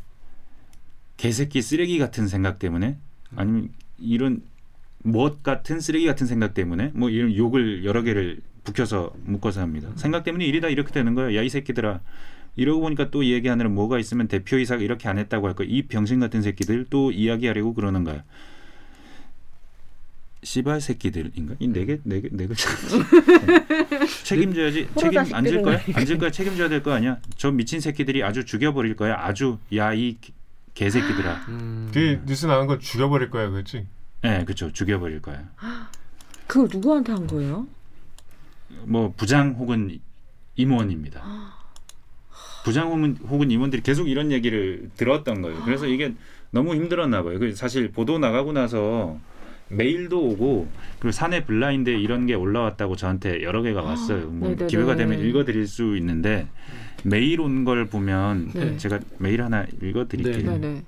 [1.18, 2.98] 개새끼 쓰레기 같은 생각 때문에
[3.36, 3.70] 아니면
[4.00, 4.42] 이런
[5.06, 9.90] 못 같은 쓰레기 같은 생각 때문에 뭐 이런 욕을 여러 개를 북혀서 묶어서 합니다.
[9.96, 11.38] 생각 때문에 일이 다 이렇게 되는 거예요.
[11.38, 12.02] 야 이 새끼들아.
[12.58, 15.68] 이러고 보니까 또 얘기하느라 뭐가 있으면 대표이사가 이렇게 안 했다고 할 거야.
[15.70, 18.24] 이 병신 같은 새끼들 또 이야기하려고 그러는 거야.
[20.44, 21.56] 씨발 새끼들인가?
[21.60, 22.70] 이 네 개 네 개 네 글자.
[23.46, 24.06] 네.
[24.24, 24.88] 책임져야지.
[24.96, 25.80] 호로 책임 안 질 거야?
[25.94, 26.30] 안 질 거야?
[26.32, 27.18] 책임져야 될 거 아니야?
[27.36, 29.16] 저 미친 새끼들이 아주 죽여버릴 거야.
[29.20, 30.18] 아주 야 이
[30.76, 31.46] 개새끼들아.
[31.50, 31.90] 음.
[31.94, 33.86] 그 뉴스 나온 건 죽여버릴 거야, 그렇지?
[34.26, 34.72] 네, 그렇죠.
[34.72, 35.44] 죽여버릴 거야.
[36.48, 37.68] 그거 누구한테 한 거예요?
[38.84, 40.00] 뭐 부장 혹은
[40.56, 41.24] 임원입니다.
[42.64, 45.62] 부장 혹은, 혹은 임원들이 계속 이런 얘기를 들었던 거예요.
[45.64, 46.14] 그래서 이게
[46.50, 47.38] 너무 힘들었나 봐요.
[47.38, 49.20] 그 사실 보도 나가고 나서
[49.70, 50.68] 메일도 오고
[51.00, 54.28] 그리고 사내 블라인드 이런 게 올라왔다고 저한테 여러 개가 왔어요.
[54.28, 54.68] 뭐 네네네.
[54.68, 56.48] 기회가 되면 읽어드릴 수 있는데
[57.04, 58.78] 메일 온 걸 보면 네.
[58.78, 60.52] 제가 메일 하나 읽어드릴게요.
[60.52, 60.58] 네.
[60.60, 60.84] 네네.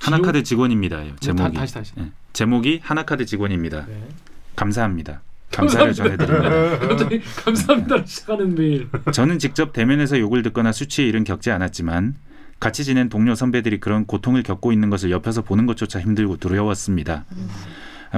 [0.00, 1.04] 하나카드 직원입니다.
[1.20, 1.92] 제목이 다, 다시 다시.
[1.96, 2.10] 네.
[2.32, 3.86] 제목이 하나카드 직원입니다.
[3.86, 4.08] 네.
[4.56, 5.20] 감사합니다.
[5.52, 6.78] 감사를 전해드립니다.
[6.88, 8.88] 갑자기 감사합니다 시작하는 메일.
[9.12, 12.14] 저는 직접 대면에서 욕을 듣거나 수치에 이른 겪지 않았지만
[12.58, 17.24] 같이 지낸 동료 선배들이 그런 고통을 겪고 있는 것을 옆에서 보는 것조차 힘들고 두려웠습니다.
[17.28, 17.34] 아,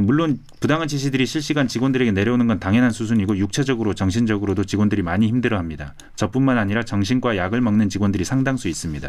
[0.03, 5.95] 물론 부당한 지시들이 실시간 직원들에게 내려오는 건 당연한 수준이고 육체적으로 정신적으로도 직원들이 많이 힘들어합니다.
[6.17, 9.09] 저뿐만 아니라 정신과 약을 먹는 직원들이 상당수 있습니다.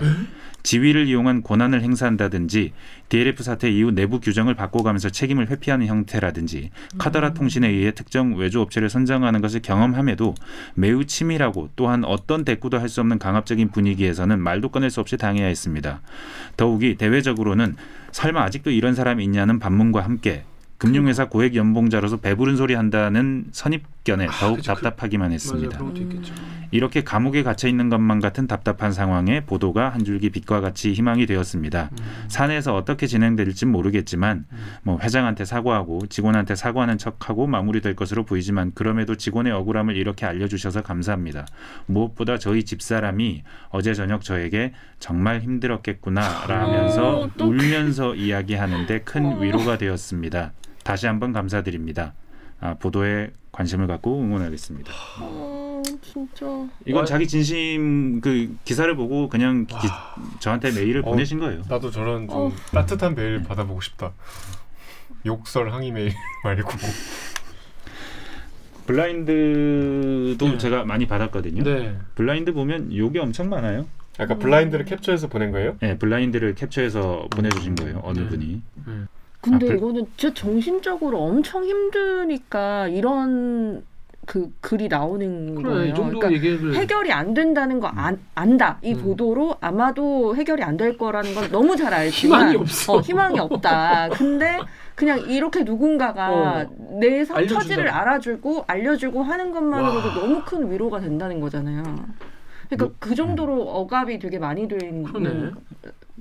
[0.63, 2.73] 지위를 이용한 권한을 행사한다든지
[3.09, 8.89] DLF 사태 이후 내부 규정을 바꿔가면서 책임을 회피하는 형태라든지 카더라 통신에 의해 특정 외주 업체를
[8.89, 10.33] 선정하는 것을 경험함에도
[10.73, 15.47] 매우 치밀하고 또한 어떤 대꾸도 할 수 없는 강압적인 분위기에서는 말도 꺼낼 수 없이 당해야
[15.47, 16.01] 했습니다.
[16.55, 17.75] 더욱이 대외적으로는
[18.11, 20.45] 설마 아직도 이런 사람이 있냐는 반문과 함께
[20.77, 24.73] 금융회사 고액 연봉자로서 배부른 소리 한다는 선입 견에 더욱 그쵸.
[24.75, 25.33] 그- 답답하기만 맞아요.
[25.33, 25.79] 했습니다.
[25.99, 26.33] 있겠죠.
[26.71, 31.89] 이렇게 감옥에 갇혀 있는 것만 같은 답답한 상황에 보도가 한 줄기 빛과 같이 희망이 되었습니다.
[31.91, 31.97] 음.
[32.27, 34.57] 사내에서 어떻게 진행될지 모르겠지만 음.
[34.83, 41.45] 뭐 회장한테 사과하고 직원한테 사과하는 척하고 마무리될 것으로 보이지만 그럼에도 직원의 억울함을 이렇게 알려주셔서 감사합니다.
[41.87, 50.51] 무엇보다 저희 집사람이 어제 저녁 저에게 정말 힘들었겠구나라면서 어, 또 울면서 이야기하는데 큰 위로가 되었습니다.
[50.83, 52.13] 다시 한번 감사드립니다.
[52.59, 54.91] 아, 보도에 관심을 갖고 응원하겠습니다.
[55.21, 56.45] 어, 진짜.
[56.85, 57.05] 이건 와.
[57.05, 59.75] 자기 진심 그 기사를 보고 그냥 기-
[60.39, 61.11] 저한테 메일을 어.
[61.11, 61.61] 보내신 거예요.
[61.69, 62.51] 나도 저런 좀 어.
[62.73, 64.11] 따뜻한 메일 받아보고 싶다.
[65.25, 66.11] 욕설 항의 메일
[66.43, 66.69] 말고.
[68.87, 70.57] 블라인드도 네.
[70.57, 71.63] 제가 많이 받았거든요.
[71.63, 71.97] 네.
[72.15, 73.87] 블라인드 보면 욕이 엄청 많아요.
[74.17, 75.77] 아까 블라인드를 캡처해서 보낸 거예요?
[75.79, 78.01] 네, 블라인드를 캡처해서 보내주신 거예요.
[78.03, 78.27] 어느 네.
[78.27, 78.61] 분이.
[79.45, 83.83] 근데 아, 그- 이거는 진짜 정신적으로 엄청 힘드니까 이런
[84.25, 85.93] 그 글이 나오는 그래 거예요.
[85.93, 88.79] 그러니까 얘기를 해결이 안 된다는 거 안, 안다.
[88.81, 89.01] 이 음.
[89.03, 92.93] 보도로 아마도 해결이 안 될 거라는 건 너무 잘 알지만 희망이 없어.
[92.93, 94.09] 어, 희망이 없다.
[94.09, 94.57] 근데
[94.95, 96.65] 그냥 이렇게 누군가가 어.
[96.99, 97.45] 내 상-.
[97.45, 100.15] 처지를 알아주고 알려주고 하는 것만으로도 와.
[100.15, 101.83] 너무 큰 위로가 된다는 거잖아요.
[102.67, 105.51] 그러니까 뭐, 그 정도로 억압이 되게 많이 된 그러네.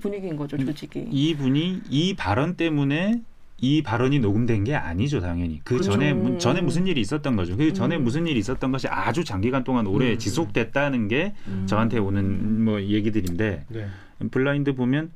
[0.00, 1.07] 분위기인 거죠, 음, 조직이.
[1.11, 3.22] 이 분이 이 발언 때문에
[3.61, 5.92] 이 발언이 녹음된 게 아니죠 당연히 그 그렇죠.
[5.92, 8.02] 전에 무- 전에 무슨 일이 있었던 거죠 그 전에 음.
[8.04, 10.18] 무슨 일이 있었던 것이 아주 장기간 동안 오래 음.
[10.18, 11.64] 지속됐다는 게 음.
[11.66, 13.87] 저한테 오는 뭐 얘기들인데 네.
[14.33, 15.12] 블라인드 보면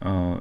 [0.00, 0.38] 어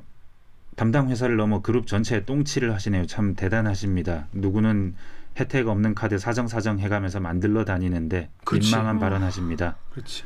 [0.75, 4.95] 담당 회사를 넘어 그룹 전체에 똥칠을 하시네요 참 대단하십니다 누구는
[5.39, 8.71] 혜택 없는 카드 사정사정 해가면서 만들러 다니는데 그치.
[8.71, 8.99] 민망한 어.
[8.99, 10.23] 발언하십니다 그렇지.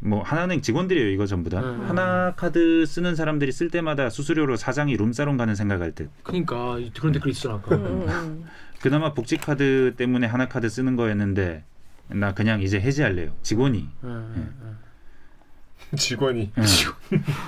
[0.00, 1.88] 뭐 하나은행 직원들이에요 이거 전부 다 음.
[1.88, 7.30] 하나 카드 쓰는 사람들이 쓸 때마다 수수료로 사장이 룸사롱 가는 생각할 듯 그러니까 그런 댓글
[7.32, 7.74] 있었잖아 아까.
[7.74, 8.44] 음, 음, 음.
[8.80, 11.64] 그나마 복지 카드 때문에 하나 카드 쓰는 거였는데
[12.08, 15.96] 나 그냥 이제 해지할래요 직원이 예, 예, 예.
[15.96, 16.64] 직원이 응.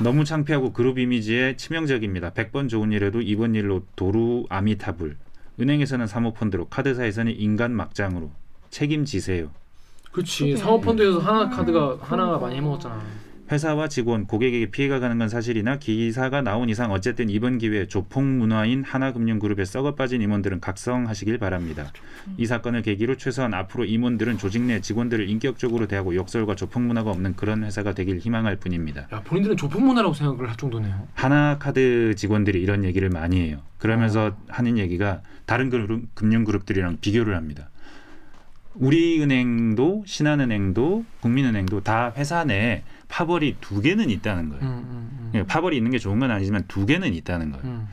[0.03, 5.17] 너무 창피하고 그룹 이미지에 치명적입니다 100번 좋은 일에도 이번 일로 도루 아미타불
[5.61, 8.33] 은행에서는 사모펀드로 카드사에서는 인간 막장으로
[8.71, 9.51] 책임지세요
[10.13, 10.57] 그렇지.
[10.57, 12.47] 사모펀드에서 하나 카드가 음, 하나가 그러니까.
[12.47, 13.01] 많이 해먹었잖아.
[13.51, 18.85] 회사와 직원, 고객에게 피해가 가는 건 사실이나 기사가 나온 이상 어쨌든 이번 기회에 조폭 문화인
[18.85, 21.93] 하나금융그룹에 썩어 빠진 임원들은 각성하시길 바랍니다.
[22.37, 27.35] 이 사건을 계기로 최소한 앞으로 임원들은 조직 내 직원들을 인격적으로 대하고 욕설과 조폭 문화가 없는
[27.35, 29.09] 그런 회사가 되길 희망할 뿐입니다.
[29.13, 31.09] 야 본인들은 조폭 문화라고 생각을 할 정도네요.
[31.15, 33.59] 하나카드 직원들이 이런 얘기를 많이 해요.
[33.79, 37.69] 그러면서 하는 얘기가 다른 그룹, 금융그룹들이랑 비교를 합니다.
[38.75, 44.63] 우리은행도 신한은행도 국민은행도 다 회사 내에 파벌이 두 개는 있다는 거예요.
[44.65, 45.31] 음, 음, 음.
[45.35, 47.65] 예, 파벌이 있는 게 좋은 건 아니지만 두 개는 있다는 거예요.
[47.67, 47.89] 음.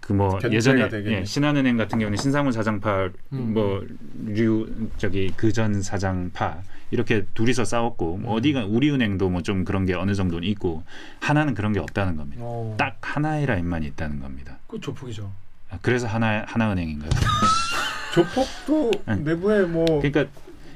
[0.00, 0.54] 그뭐 견제가
[0.86, 1.12] 예전에.
[1.12, 3.52] 예, 신한은행 같은 경우는 신상훈 사장파 음.
[3.54, 8.38] 뭐류 저기 그 전 사장파 이렇게 둘이서 싸웠고 뭐 음.
[8.38, 10.82] 어디가 우리은행도 뭐 좀 그런 게 어느 정도는 있고
[11.20, 12.40] 하나는 그런 게 없다는 겁니다.
[12.42, 12.74] 어.
[12.78, 14.56] 딱 하나의 라인만 있다는 겁니다.
[14.66, 15.30] 그 조폭이죠.
[15.70, 17.10] 아, 그래서 하나 하나은행인가요?
[18.14, 19.22] 조폭도 아니.
[19.22, 20.26] 내부에 뭐 그러니까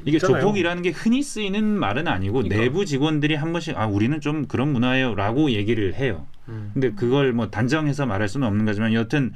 [0.05, 0.41] 이게 있잖아요.
[0.41, 2.57] 조폭이라는 게 흔히 쓰이는 말은 아니고 그러니까.
[2.57, 6.27] 내부 직원들이 한 번씩 아 우리는 좀 그런 문화예요라고 얘기를 해요.
[6.49, 6.71] 음.
[6.73, 9.33] 근데 그걸 뭐 단정해서 말할 수는 없는 거지만 여튼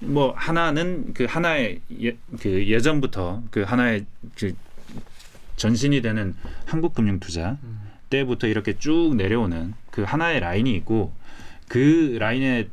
[0.00, 4.04] 뭐 하나는 그 하나의 예, 그 예전부터 그 하나의
[4.36, 4.52] 그
[5.56, 6.34] 전신이 되는
[6.66, 7.80] 한국금융투자 음.
[8.10, 11.12] 때부터 이렇게 쭉 내려오는 그 하나의 라인이 있고
[11.68, 12.68] 그 라인에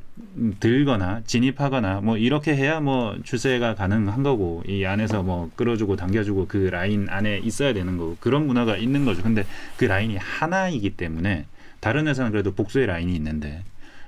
[0.60, 6.58] 들거나 진입하거나 뭐 이렇게 해야 뭐 출세가 가능한 거고 이 안에서 뭐 끌어주고 당겨주고 그
[6.58, 9.24] 라인 안에 있어야 되는 거고 그런 문화가 있는 거죠.
[9.24, 9.46] 근데
[9.78, 11.46] 그 라인이 하나이기 때문에
[11.80, 13.64] 다른 회사는 그래도 복수의 라인이 있는데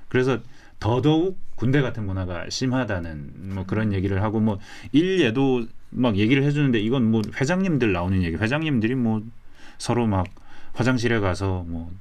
[0.09, 0.39] 그래서
[0.79, 4.59] 더더욱 군대 같은 문화가 심하다는 뭐 그런 얘기를 하고 뭐
[4.91, 9.21] 일예도 막 얘기를 해주는데 이건 뭐 회장님들 나오는 얘기 회장님들이 뭐
[9.77, 10.27] 서로 막
[10.73, 11.91] 화장실에 가서 뭐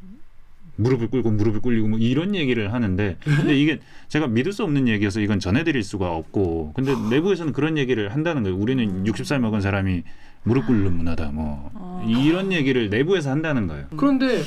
[0.81, 5.21] 무릎을 꿇고 무릎을 꿇리고 뭐 이런 얘기를 하는데 근데 이게 제가 믿을 수 없는 얘기여서
[5.21, 8.57] 이건 전해드릴 수가 없고 근데 내부에서는 그런 얘기를 한다는 거예요.
[8.57, 10.03] 우리는 60살 먹은 사람이
[10.43, 12.03] 무릎 꿇는 문화다 뭐.
[12.09, 13.87] 이런 얘기를 내부에서 한다는 거예요.
[13.97, 14.43] 그런데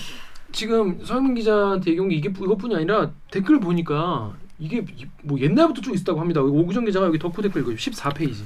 [0.52, 5.94] 지금 서영민 기자한테 얘기한 게 이게 이것뿐이 아니라 댓글 보니까 이게 이- 뭐 옛날부터 쭉
[5.94, 6.42] 있었다고 합니다.
[6.42, 8.44] 오구정 기자가 여기 덕후 댓글 이거 14페이지.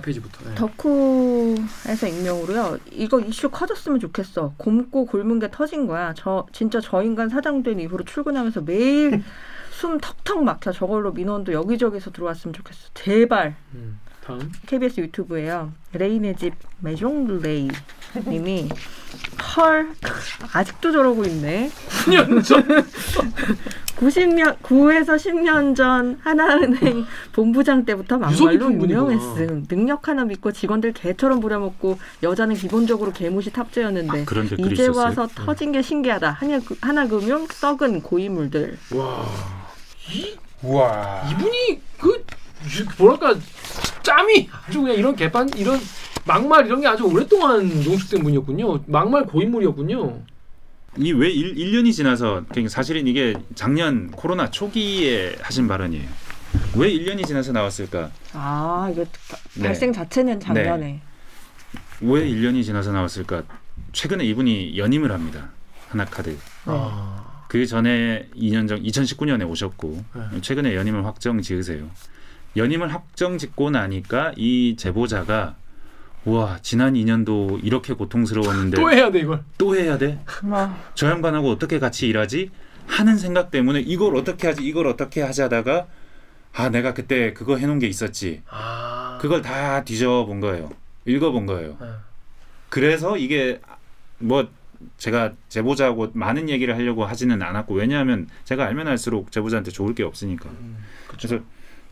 [0.00, 0.44] 4페이지부터.
[0.46, 0.54] 네.
[0.54, 2.78] 덕후에서 익명으로요.
[2.92, 4.54] 이거 이슈 커졌으면 좋겠어.
[4.56, 6.14] 곰고 굶은 게 터진 거야.
[6.16, 9.22] 저 진짜 저 인간 사장된 이후로 출근하면서 매일
[9.70, 10.72] 숨 턱턱 막혀.
[10.72, 12.90] 저걸로 민원도 여기저기서 들어왔으면 좋겠어.
[12.94, 13.56] 제발.
[13.74, 14.52] 음, 다음.
[14.66, 15.72] KBS 유튜브에요.
[15.92, 17.68] 레이네 집 메종 레이
[18.26, 18.68] 님이
[19.56, 19.90] 헐
[20.52, 21.70] 아직도 저러고 있네.
[22.04, 22.64] 9년 전
[23.96, 28.36] 90년 9에서 10년 전 하나은행 본부장 때부터 막말로.
[28.72, 29.66] 유명했음.
[29.68, 35.28] 능력 하나 믿고 직원들 개처럼 부려먹고 여자는 기본적으로 개무시 탑재였는데 그런 댓글이 이제 있었어요 와서
[35.34, 36.30] 터진 게 신기하다.
[36.32, 38.76] 하나, 하나금융 썩은 고인물들.
[38.94, 39.24] 와.
[40.12, 42.24] 이 우와 이분이 그
[42.78, 43.34] 유- 뭐랄까
[44.02, 45.78] 짬이 아주 그냥 이런 개판 이런
[46.26, 48.80] 막말 이런 게 아주 오랫동안 농축된 분이었군요.
[48.86, 50.18] 막말 고인물이었군요.
[50.96, 56.08] 이왜 1년이 지나서 그러니까 사실은 이게 작년 코로나 초기에 하신 발언이에요
[56.76, 59.04] 왜 1년이 지나서 나왔을까 아 이게
[59.54, 59.64] 네.
[59.64, 61.00] 발생 자체는 작년에.
[62.00, 63.42] 왜 1년이 지나서 나왔을까
[63.92, 65.50] 최근에 이분이 연임을 합니다
[65.88, 67.24] 하나카드 아.
[67.54, 70.40] 그 전에 2년 전 2019년에 오셨고 네.
[70.40, 71.88] 최근에 연임을 확정 지으세요.
[72.56, 75.54] 연임을 확정 짓고 나니까 이 제보자가
[76.24, 79.42] 와 지난 2년도 이렇게 고통스러웠는데 또 해야 돼 이걸.
[79.58, 80.20] 또 해야 돼?
[80.50, 82.50] 아, 저 양반하고 어떻게 같이 일하지?
[82.86, 84.62] 하는 생각 때문에 이걸 어떻게 하지?
[84.64, 85.86] 이걸 어떻게 하자다가
[86.54, 88.42] 아 내가 그때 그거 해놓은 게 있었지.
[88.48, 89.18] 아.
[89.20, 90.70] 그걸 다 뒤져본 거예요.
[91.04, 91.76] 읽어본 거예요.
[91.80, 91.98] 아.
[92.68, 93.60] 그래서 이게
[94.18, 94.48] 뭐
[94.98, 100.48] 제가 제보자하고 많은 얘기를 하려고 하지는 않았고 왜냐하면 제가 알면 알수록 제보자한테 좋을 게 없으니까.
[100.50, 101.38] 음, 그래서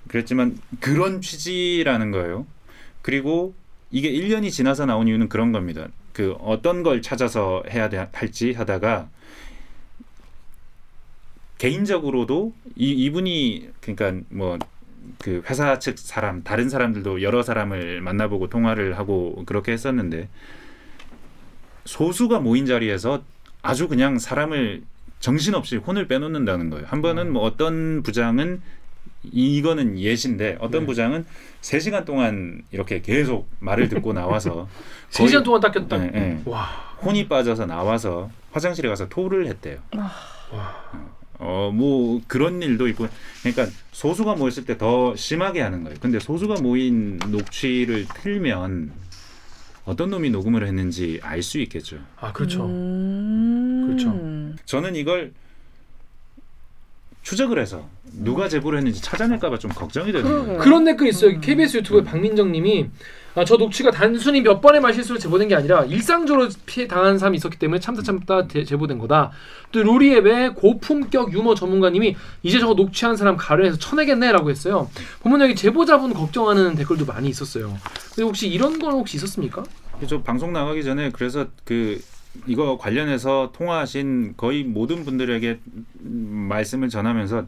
[0.09, 2.47] 그랬지만 그런 취지라는 거예요.
[3.01, 3.55] 그리고
[3.93, 5.86] 이게 1년이 지나서 나온 이유는 그런 겁니다.
[6.12, 9.09] 그 어떤 걸 찾아서 해야 돼, 할지 하다가
[11.59, 14.59] 개인적으로도 이 이분이 그러니까 뭐
[15.18, 20.28] 그 회사 측 사람 다른 사람들도 여러 사람을 만나보고 통화를 하고 그렇게 했었는데
[21.84, 23.22] 소수가 모인 자리에서
[23.62, 24.82] 아주 그냥 사람을
[25.20, 26.86] 정신없이 혼을 빼놓는다는 거예요.
[26.86, 28.61] 한 번은 뭐 어떤 부장은
[29.25, 30.87] 이- 이거는 예시인데 어떤 네.
[30.87, 31.25] 부장은
[31.61, 34.68] 세 시간 동안 이렇게 계속 말을 듣고 나와서
[35.11, 35.99] 세 시간 동안 닦였다.
[35.99, 36.43] 네, 네.
[36.45, 36.64] 와.
[37.03, 39.79] 혼이 빠져서 나와서 화장실에 가서 토를 했대요.
[39.97, 40.12] 와.
[41.39, 43.09] 어, 뭐 그런 일도 있고,
[43.43, 45.99] 그러니까 소수가 모였을 때 더 심하게 하는 거예요.
[46.01, 48.93] 근데 소수가 모인 녹취를 틀면
[49.85, 51.99] 어떤 놈이 녹음을 했는지 알 수 있겠죠.
[52.20, 52.64] 아 그렇죠.
[52.66, 53.85] 음.
[53.87, 54.62] 그렇죠.
[54.66, 55.33] 저는 이걸
[57.23, 60.43] 추적을 해서 누가 제보를 했는지 찾아낼까봐 좀 걱정이 되는 거예요.
[60.45, 60.59] 그러게요.
[60.63, 61.41] 그런 댓글 있어요.
[61.41, 62.89] KBS 유튜브에 박민정님이
[63.35, 67.59] 아, 저 녹취가 단순히 몇 번의 말실수로 제보된 게 아니라 일상적으로 피해 당한 사람이 있었기
[67.59, 69.31] 때문에 참다 참다 대- 제보된 거다.
[69.73, 74.91] 또 루리앱의 고품격 유머 전문가님이 이제 저거 녹취한 사람 가려해서 쳐내겠네라고 했어요.
[75.23, 77.79] 보면 여기 제보자분 걱정하는 댓글도 많이 있었어요.
[78.15, 79.63] 근데 혹시 이런 건 혹시 있었습니까?
[80.07, 81.99] 저 방송 나가기 전에 그래서 그
[82.47, 85.59] 이거 관련해서 통화하신 거의 모든 분들에게
[86.05, 87.47] 음, 말씀을 전하면서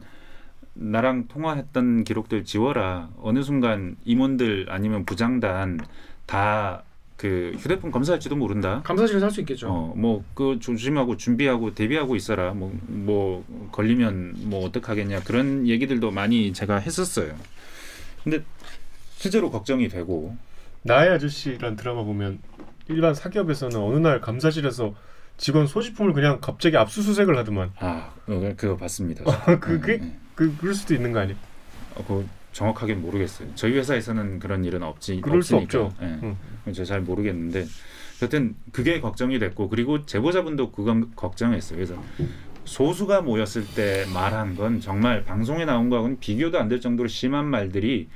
[0.85, 3.09] 나랑 통화했던 기록들 지워라.
[3.21, 5.79] 어느 순간 임원들 아니면 부장단
[6.25, 6.83] 다
[7.17, 8.81] 그 휴대폰 검사할지도 모른다.
[8.83, 9.69] 감사실에서 할 수 있겠죠.
[9.69, 12.53] 어, 뭐그 조심하고 준비하고 대비하고 있어라.
[12.53, 17.33] 뭐뭐 걸리면 뭐 어떡하겠냐 그런 얘기들도 많이 제가 했었어요.
[18.21, 18.43] 근데
[19.15, 20.35] 실제로 걱정이 되고
[20.81, 22.39] 나의 아저씨란 드라마 보면
[22.89, 24.93] 일반 사기업에서는 어느 날 감사실에서
[25.37, 29.23] 직원 소지품을 그냥 갑자기 압수수색을 하더만 아 어, 그거 봤습니다.
[29.61, 30.19] 그- 그게- 네, 네.
[30.35, 31.37] 그 그럴 수도 있는 거 아니에요?
[31.95, 33.49] 어, 그거 정확하게 모르겠어요.
[33.55, 35.21] 저희 회사에서는 그런 일은 없지.
[35.21, 35.85] 그럴 수 없으니까.
[35.87, 36.03] 없죠.
[36.03, 36.19] 예.
[36.23, 36.73] 응.
[36.73, 37.65] 제가 잘 모르겠는데
[38.21, 41.75] 여튼 그게 걱정이 됐고 그리고 제보자분도 그건 걱정했어요.
[41.77, 42.01] 그래서
[42.63, 48.07] 소수가 모였을 때 말한 건 정말 방송에 나온 거하고는 비교도 안 될 정도로 심한 말들이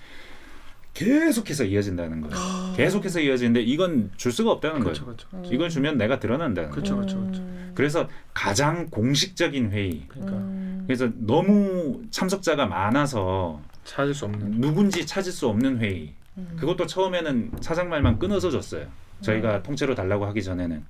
[0.99, 2.75] 계속해서 이어진다는 거예요.
[2.75, 5.17] 계속해서 이어지는데 이건 줄 수가 없다는 그렇죠, 거예요.
[5.31, 5.53] 그렇죠.
[5.53, 6.71] 이걸 주면 내가 드러난다는 거예요.
[6.71, 7.41] 그렇죠, 그렇죠, 그렇죠.
[7.73, 10.03] 그래서 가장 공식적인 회의.
[10.09, 10.83] 그러니까 음.
[10.85, 14.59] 그래서 너무 참석자가 많아서 찾을 수 없는.
[14.59, 16.11] 누군지 찾을 수 없는 회의.
[16.57, 18.85] 그것도 처음에는 사장 말만 끊어서 줬어요.
[19.21, 20.83] 저희가 통째로 달라고 하기 전에는.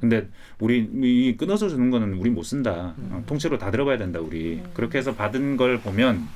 [0.00, 0.28] 근데
[0.60, 2.94] 우리 이 끊어서 주는 거는 우리 못 쓴다.
[3.10, 4.60] 어, 통째로 다 들어봐야 된다 우리.
[4.74, 6.26] 그렇게 해서 받은 걸 보면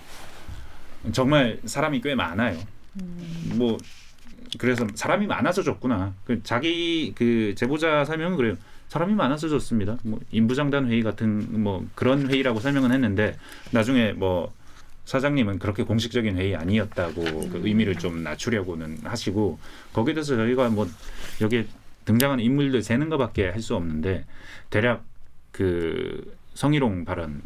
[1.13, 2.57] 정말 사람이 꽤 많아요.
[3.57, 3.79] 뭐
[4.59, 6.15] 그래서 사람이 많아서 줬구나.
[6.25, 8.57] 그 자기 그 제보자 설명은 그래요.
[8.89, 9.97] 사람이 많아서 줬습니다.
[10.05, 13.37] 뭐 인부장단 회의 같은 뭐 그런 회의라고 설명은 했는데
[13.71, 14.53] 나중에 뭐
[15.07, 19.59] 사장님은 그렇게 공식적인 회의 아니었다고 그 의미를 좀 낮추려고는 하시고
[19.93, 20.87] 거기에 대해서 저희가 뭐
[21.41, 21.67] 여기에
[22.05, 24.25] 등장하는 인물들 세는 것밖에 할 수 없는데
[24.71, 25.05] 대략
[25.51, 27.43] 그 성희롱 발언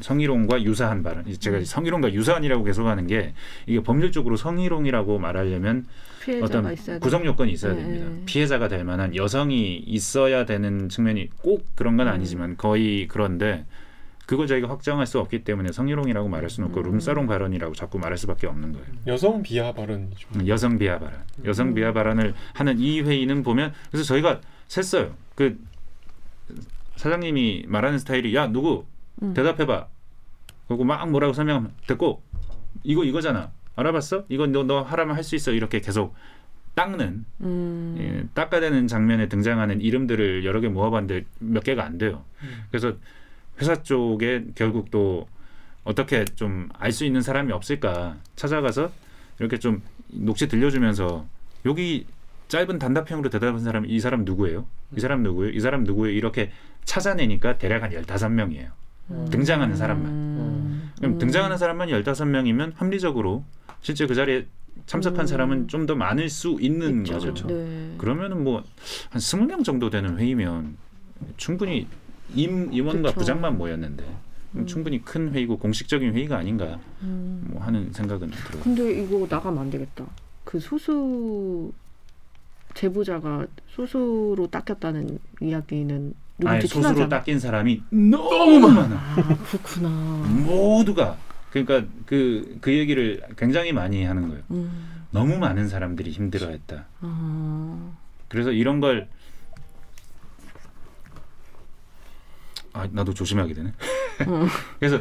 [0.00, 3.34] 성희롱과 유사한 발언 제가 성희롱과 유사한이라고 계속하는 게
[3.66, 5.86] 이게 법률적으로 성희롱이라고 말하려면
[6.42, 6.74] 어떤.
[7.00, 8.06] 구성 요건이 있어야 네, 됩니다.
[8.08, 8.22] 네.
[8.26, 11.96] 피해자가 될 만한 여성이 있어야 되는 측면이 꼭 그런 음.
[11.98, 13.64] 건 아니지만 거의 그런데
[14.26, 16.84] 그거 저희가 확정할 수 없기 때문에 성희롱이라고 말할 수는 없고 음.
[16.92, 18.86] 룸사롱 발언이라고 자꾸 말할 수밖에 없는 거예요.
[19.08, 20.28] 여성 비하 발언이죠.
[20.36, 21.44] 음, 여성 비하 발언, 음.
[21.44, 25.14] 여성 비하 발언을 하는 이 회의는 보면 그래서 저희가 셌어요.
[25.34, 25.58] 그
[26.96, 28.86] 사장님이 말하는 스타일이 야 누구
[29.22, 29.34] 음.
[29.34, 29.86] 대답해봐.
[30.68, 32.22] 그리고 막 뭐라고 설명하면 됐고
[32.84, 33.52] 이거 이거잖아.
[33.76, 34.24] 알아봤어?
[34.28, 35.52] 이거 너, 너 하라면 할 수 있어.
[35.52, 36.14] 이렇게 계속
[36.74, 37.96] 닦는 음.
[37.98, 42.24] 예, 닦아대는 장면에 등장하는 이름들을 여러 개 모아봤는데 몇 개가 안 돼요.
[42.42, 42.64] 음.
[42.70, 42.94] 그래서
[43.60, 45.28] 회사 쪽에 결국 또
[45.84, 48.90] 어떻게 좀 알 수 있는 사람이 없을까 찾아가서
[49.38, 51.26] 이렇게 좀 녹취 들려주면서
[51.66, 52.06] 여기
[52.48, 54.66] 짧은 단답형으로 대답한 사람 이 사람 누구예요?
[54.96, 55.52] 이 사람 누구예요?
[55.52, 56.14] 이 사람 누구예요?
[56.16, 56.50] 이렇게
[56.84, 58.70] 찾아내니까 대략 한 15명이에요.
[59.30, 60.06] 등장하는 사람만.
[60.10, 60.90] 음.
[60.98, 63.44] 그럼 등장하는 사람만 15명이면 합리적으로
[63.80, 64.46] 실제 그 자리에
[64.86, 65.26] 참석한 음.
[65.26, 67.26] 사람은 좀 더 많을 수 있는 있죠, 거죠.
[67.34, 67.46] 그렇죠.
[67.48, 67.94] 네.
[67.98, 68.64] 그러면은 뭐한
[69.14, 70.76] 20명 정도 되는 회의면
[71.36, 71.86] 충분히
[72.34, 73.18] 임, 임원과 그쵸.
[73.20, 74.04] 부장만 모였는데
[74.66, 77.44] 충분히 큰 회의고 공식적인 회의가 아닌가 음.
[77.50, 78.62] 뭐 하는 생각은 들어요.
[78.62, 80.04] 근데 이거 나가면 안 되겠다.
[80.44, 81.72] 그 소수
[82.74, 86.14] 제보자가 소수로 닦였다는 이야기는
[86.46, 87.08] 아예 소수로.
[87.08, 88.96] 닦인 사람이 너무 많아.
[88.96, 89.88] 아 그렇구나.
[89.88, 91.16] 모두가
[91.50, 94.42] 그러니까 그그 얘기를 굉장히 많이 하는 거예요.
[94.50, 95.04] 음.
[95.10, 96.84] 너무 많은 사람들이 힘들어했다.
[97.02, 97.96] 어,
[98.28, 99.08] 그래서 이런 걸
[102.72, 103.72] 아, 나도 조심하게 되네.
[104.26, 104.46] 어.
[104.80, 105.00] 그래서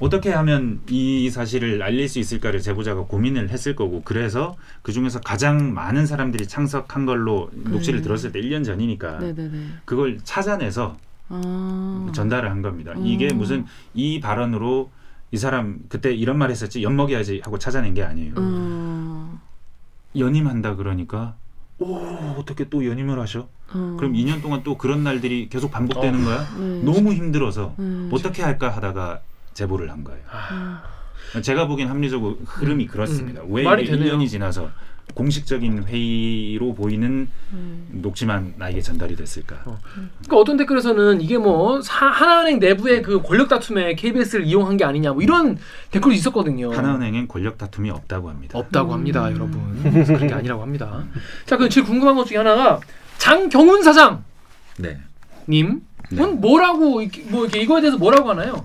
[0.00, 5.74] 어떻게 하면 이 사실을 알릴 수 있을까를 제보자가 고민을 했을 거고 그래서 그 중에서 가장
[5.74, 8.02] 많은 사람들이 참석한 걸로 녹취를 네.
[8.02, 9.58] 들었을 때 1년 전이니까 네네네.
[9.84, 10.96] 그걸 찾아내서
[11.28, 12.92] 아, 전달을 한 겁니다.
[12.96, 13.06] 음.
[13.06, 14.90] 이게 무슨 이 발언으로
[15.32, 18.34] 이 사람 그때 이런 말 했었지 엿먹여야지 하고 찾아낸 게 아니에요.
[18.36, 19.40] 어,
[20.16, 21.36] 연임한다 그러니까
[21.78, 21.94] 오
[22.36, 23.48] 어떻게 또 연임을 하셔?
[23.72, 23.96] 어.
[23.98, 26.46] 그럼 2년 동안 또 그런 날들이 계속 반복되는 거야?
[26.58, 26.82] 네.
[26.82, 28.08] 너무 힘들어서 네.
[28.12, 29.20] 어떻게 할까 하다가
[29.60, 30.20] 제보를 한 거예요.
[30.30, 30.82] 아,
[31.42, 33.42] 제가 보기엔 합리적으로 흐름이 그렇습니다.
[33.48, 34.14] 왜 말이 이게 되네요.
[34.16, 34.70] 1년이 지나서
[35.14, 37.88] 공식적인 회의로 보이는 음.
[37.90, 39.56] 녹취만 나에게 전달이 됐을까?
[39.64, 45.12] 그러니까 어떤 댓글에서는 이게 뭐 사- 하나은행 내부의 그 권력 다툼에 KBS를 이용한 게 아니냐
[45.12, 45.58] 뭐 이런
[45.90, 46.72] 댓글도 있었거든요.
[46.72, 48.58] 하나은행엔 권력 다툼이 없다고 합니다.
[48.58, 48.94] 없다고 음.
[48.94, 49.82] 합니다, 여러분.
[50.06, 51.04] 그런 게 아니라고 합니다.
[51.44, 52.80] 자, 그 제일 궁금한 것 중에 하나가
[53.18, 54.22] 장경훈 사장님
[54.78, 55.00] 네.
[55.52, 55.82] 은
[56.12, 56.26] 네.
[56.26, 58.64] 뭐라고 이렇게- 뭐 이렇게 이거에 대해서 뭐라고 하나요?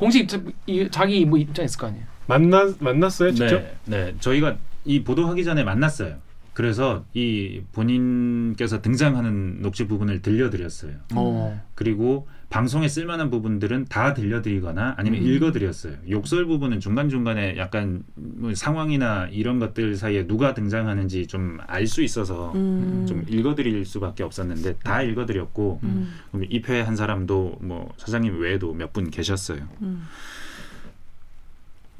[0.00, 2.04] 공식 자, 이- 자기 뭐 입장 있을 거 아니에요.
[2.26, 3.60] 만나 만났어요 직접?
[3.60, 4.14] 네, 네.
[4.18, 6.16] 저희가 이 보도하기 전에 만났어요.
[6.54, 10.92] 그래서 이 본인께서 등장하는 녹취 부분을 들려드렸어요.
[11.14, 11.62] 어.
[11.74, 15.26] 그리고 방송에 쓸만한 부분들은 다 들려드리거나 아니면 음.
[15.26, 15.94] 읽어드렸어요.
[16.10, 22.52] 욕설 부분은 중간중간에 약간 뭐 상황이나 이런 것들 사이에 누가 등장하는지 좀 알 수 있어서
[22.56, 23.06] 음.
[23.08, 26.12] 좀 읽어드릴 수밖에 없었는데 다 읽어드렸고 음.
[26.32, 29.68] 그럼 입회 한 사람도 뭐 사장님 외에도 몇 분 계셨어요.
[29.82, 30.02] 음.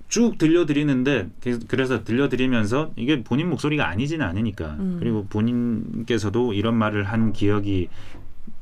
[0.08, 4.96] 쭉 들려드리는데 그- 그래서 들려드리면서 이게 본인 목소리가 아니지는 않으니까 음.
[4.98, 7.88] 그리고 본인께서도 이런 말을 한 기억이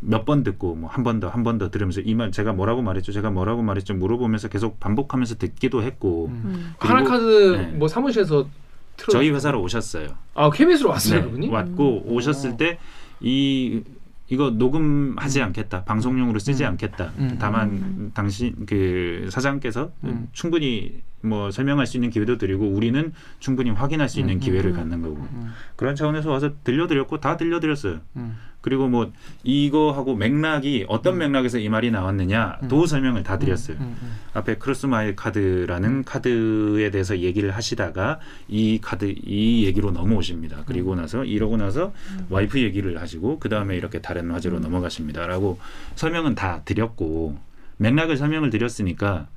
[0.00, 2.82] 몇 번 듣고 뭐 한 번 더 한 번 더 들으면서 이 말 제가 뭐라고
[2.82, 6.74] 말했죠 제가 뭐라고 말했죠 물어보면서 계속 반복하면서 듣기도 했고 음.
[6.78, 7.66] 그리고- 하나카드 네.
[7.76, 8.48] 뭐 사무실에서
[8.96, 10.08] 틀어 저희 회사로 오셨어요.
[10.34, 11.48] 아 KBS로 왔어요 네, 그분이?
[11.48, 12.12] 왔고 음.
[12.12, 12.56] 오셨을 어.
[12.56, 13.82] 때이
[14.30, 16.68] 이거 녹음하지 않겠다 방송용으로 쓰지 음.
[16.70, 17.36] 않겠다 음.
[17.40, 18.10] 다만 음.
[18.14, 20.28] 당신 그 사장께서 음.
[20.32, 24.40] 충분히 뭐 설명할 수 있는 기회도 드리고 우리는 충분히 확인할 수 있는 음.
[24.40, 24.76] 기회를 음.
[24.76, 25.52] 갖는 거고 음.
[25.76, 28.36] 그런 차원에서 와서 들려드렸고 다 들려드렸어요 음.
[28.68, 29.10] 그리고 뭐
[29.44, 33.96] 이거하고 맥락이 어떤 맥락에서 이 말이 나왔느냐도 설명을 다 드렸어요 음.
[34.02, 34.16] 음.
[34.34, 40.64] 앞에 크로스마일 카드라는 카드에 대해서 얘기를 하시다가 이 카드 이 얘기로 넘어오십니다.
[40.66, 41.94] 그리고 나서 이러고 나서
[42.28, 45.58] 와이프 얘기를 하시고 그 다음에 이렇게 다른 화제로 넘어가십니다라고
[45.94, 47.38] 설명은 다 드렸고
[47.78, 49.28] 맥락을 설명을 드렸으니까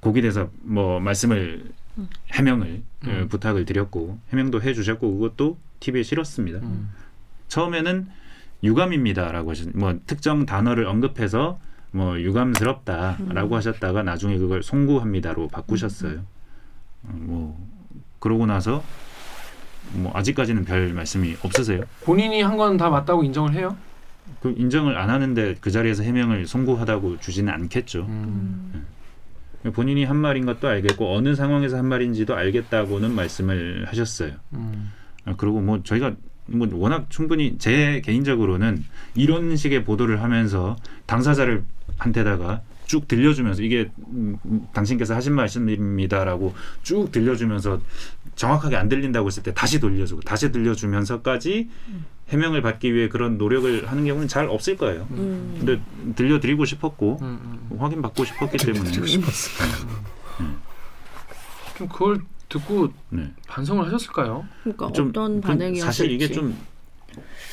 [0.00, 1.70] 거기에 대해서 뭐 말씀을
[2.32, 3.28] 해명을 어, 음.
[3.28, 6.60] 부탁을 드렸고 해명도 해주셨고 그것도 TV에 실었습니다.
[6.60, 6.88] 음.
[7.48, 8.08] 처음에는
[8.64, 11.58] 유감입니다라고 하셨 뭐 특정 단어를 언급해서
[11.92, 16.20] 뭐 유감스럽다라고 하셨다가 나중에 그걸 송구합니다로 바꾸셨어요.
[17.04, 17.68] 어, 뭐
[18.18, 18.82] 그러고 나서
[19.92, 21.82] 뭐 아직까지는 별 말씀이 없으세요.
[22.04, 23.76] 본인이 한 건 다 맞다고 인정을 해요?
[24.40, 28.06] 그 인정을 안 하는데 그 자리에서 해명을 송구하다고 주지는 않겠죠.
[28.08, 28.86] 음.
[29.74, 34.32] 본인이 한 말인 것도 알겠고 어느 상황에서 한 말인지도 알겠다고는 말씀을 하셨어요.
[34.54, 34.90] 음.
[35.26, 36.14] 아, 그리고 뭐 저희가
[36.46, 38.84] 뭐 워낙 충분히 제 개인적으로는
[39.14, 40.76] 이런 식의 보도를 하면서
[41.06, 41.64] 당사자를
[41.98, 47.80] 한테다가 쭉 들려주면서 이게 음, 음, 당신께서 하신 말씀입니다라고 쭉 들려주면서
[48.36, 51.68] 정확하게 안 들린다고 했을 때 다시 돌려주고 다시 들려주면서까지
[52.28, 55.06] 해명을 받기 위해 그런 노력을 하는 경우는 잘 없을 거예요.
[55.12, 55.56] 음.
[55.58, 55.80] 근데
[56.14, 57.68] 들려드리고 싶었고 음.
[57.70, 57.78] 음.
[57.78, 58.90] 확인 받고 싶었기 때문에
[61.76, 62.20] 좀 그걸
[62.54, 63.30] 듣고 네.
[63.48, 64.46] 반성을 하셨을까요?
[64.62, 65.80] 그러니까 좀 어떤 좀 반응이었을지.
[65.84, 66.56] 사실 이게 좀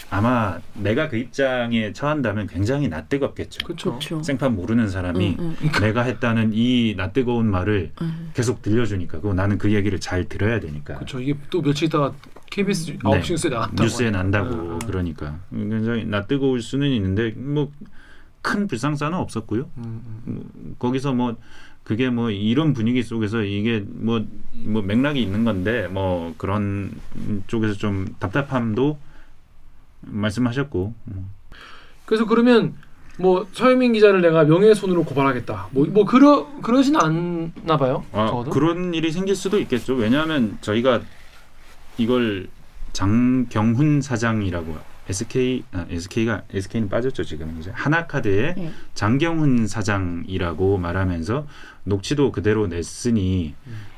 [0.10, 3.66] 아마 내가 그 입장에 처한다면 굉장히 낯뜨겁겠죠.
[3.66, 4.22] 그렇죠.
[4.22, 5.72] 생판 모르는 사람이 응, 응.
[5.80, 8.30] 내가 했다는 이 낯뜨거운 말을 응.
[8.34, 11.20] 계속 들려주니까 그리고 나는 그 얘기를 잘 들어야 되니까 그렇죠.
[11.20, 12.14] 이게 또 며칠 있다가
[12.50, 13.84] KBS 9시 뉴스에 나왔다고.
[13.84, 14.12] 뉴스에.
[14.12, 14.80] 난다고 아, 아.
[14.86, 17.72] 그러니까 굉장히 낯뜨거울 수는 있는데 뭐
[18.42, 19.70] 큰 불상사는 없었고요.
[19.78, 20.50] 음, 음.
[20.54, 21.36] 뭐 거기서 뭐
[21.84, 24.24] 그게 뭐 이런 분위기 속에서 이게 뭐,
[24.54, 26.92] 뭐 맥락이 있는 건데 뭐 그런
[27.48, 28.98] 쪽에서 좀 답답함도
[30.02, 31.30] 말씀하셨고 음.
[32.06, 32.76] 그래서 그러면
[33.18, 35.68] 뭐 서유민 기자를 내가 명예훼손으로 고발하겠다.
[35.72, 38.04] 뭐 뭐 그러 그러진 않나 봐요.
[38.12, 38.52] 아, 적어도.
[38.52, 39.94] 그런 일이 생길 수도 있겠죠.
[39.96, 41.02] 왜냐하면 저희가
[41.98, 42.48] 이걸
[42.94, 44.76] 장경훈 사장이라고
[45.12, 48.72] SK 아, SK가 SK는 빠졌죠 지금 이제 하나카드의 네.
[48.94, 51.46] 장경훈 사장이라고 말하면서
[51.84, 53.54] 녹취도 그대로 냈으니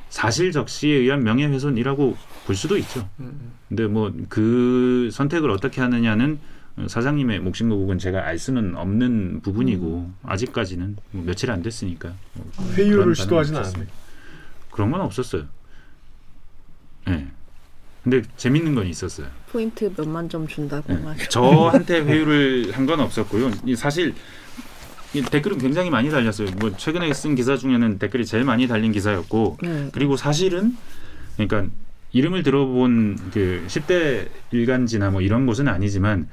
[0.09, 2.99] 사실 적시에 의한 명예훼손이라고 볼 수도 있죠.
[3.19, 3.51] 음, 음.
[3.69, 6.39] 근데 뭐 그 선택을 어떻게 하느냐는
[6.87, 13.11] 사장님의 몫인 거고는 제가 알 수는 없는 부분이고 아직까지는 뭐 며칠 안 됐으니까 뭐 회유를
[13.11, 13.59] 없었습니다.
[13.59, 13.87] 않았네.
[14.71, 15.45] 그런 건 없었어요.
[17.09, 17.27] 예.
[18.03, 19.27] 근데 재밌는 건 있었어요.
[19.51, 20.99] 포인트 몇만 점 준다고 네.
[20.99, 21.17] 막.
[21.29, 23.49] 저한테 회유를 한 건 없었고요.
[23.65, 24.13] 이 사실
[25.13, 26.49] 이 댓글은 굉장히 많이 달렸어요.
[26.59, 29.89] 뭐 최근에 쓴 기사 중에는 댓글이 제일 많이 달린 기사였고 네.
[29.93, 30.75] 그리고 사실은
[31.37, 31.71] 그러니까
[32.11, 36.27] 이름을 들어본 그 10대 일간지나 뭐 이런 곳은 아니지만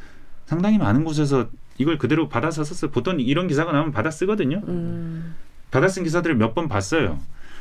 [0.46, 1.48] 상당히 많은 곳에서
[1.78, 2.90] 이걸 그대로 받아서 썼어요.
[2.90, 4.60] 보통 이런 기사가 나오면 받아 쓰거든요.
[4.66, 5.36] 음.
[5.70, 7.20] 받아 쓴 기사들을 몇 번 봤어요.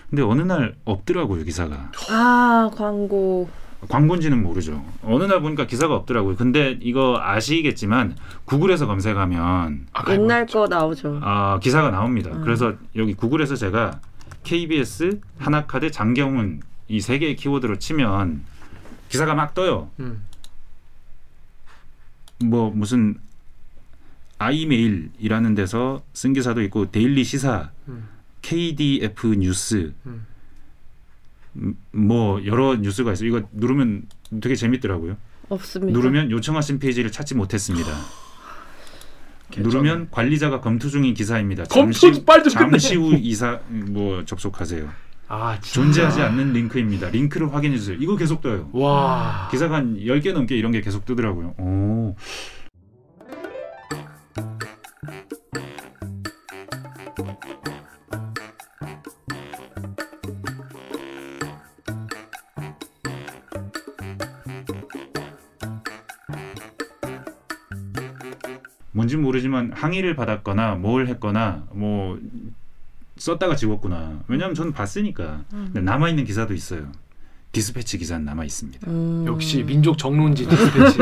[0.09, 1.91] 근데 어느 날 없더라고요 기사가.
[2.09, 3.47] 아 광고.
[3.87, 4.83] 광고인지는 모르죠.
[5.03, 6.35] 어느 날 보니까 기사가 없더라고요.
[6.35, 8.15] 근데 이거 아시겠지만
[8.45, 11.19] 구글에서 검색하면 아, 옛날 거 나오죠.
[11.23, 12.29] 아, 기사가 나옵니다.
[12.31, 12.41] 음.
[12.43, 14.01] 그래서 여기 구글에서 제가
[14.43, 18.43] KBS, 하나카드, 장경훈 이 세 개의 키워드로 치면
[19.09, 19.89] 기사가 막 떠요.
[19.99, 20.23] 음.
[22.43, 23.15] 뭐 무슨
[24.39, 28.07] 아이메일이라는 데서 쓴 기사도 있고 데일리 시사, 음.
[28.41, 30.25] KDF 뉴스, 음.
[31.61, 33.27] 음, 뭐 여러 뉴스가 있어요.
[33.29, 34.03] 이거 누르면
[34.41, 35.17] 되게 재밌더라고요.
[35.49, 35.97] 없습니다.
[35.97, 37.91] 누르면 요청하신 페이지를 찾지 못했습니다.
[39.57, 41.63] 누르면 관리자가 검토 중인 기사입니다.
[41.65, 42.71] 검토 빨리 좀 끝내.
[42.71, 44.87] 잠시 후 이사 뭐 접속하세요.
[45.27, 45.73] 아 진짜.
[45.73, 47.09] 존재하지 않는 링크입니다.
[47.09, 47.97] 링크를 확인해 주세요.
[47.99, 48.69] 이거 계속 떠요.
[48.73, 49.47] 와.
[49.51, 51.55] 기사가 한 10개 넘게 이런 게 계속 뜨더라고요.
[51.57, 52.15] 오.
[69.79, 72.19] 항의를 받았거나 뭘 했거나 뭐
[73.17, 74.19] 썼다가 지웠구나.
[74.27, 75.43] 왜냐하면 저는 봤으니까.
[75.49, 76.91] 근데 남아 있는 기사도 있어요.
[77.51, 78.91] 디스패치 기사는 남아 있습니다.
[78.91, 79.23] 음.
[79.25, 80.97] 역시 민족 정론지 디스패치.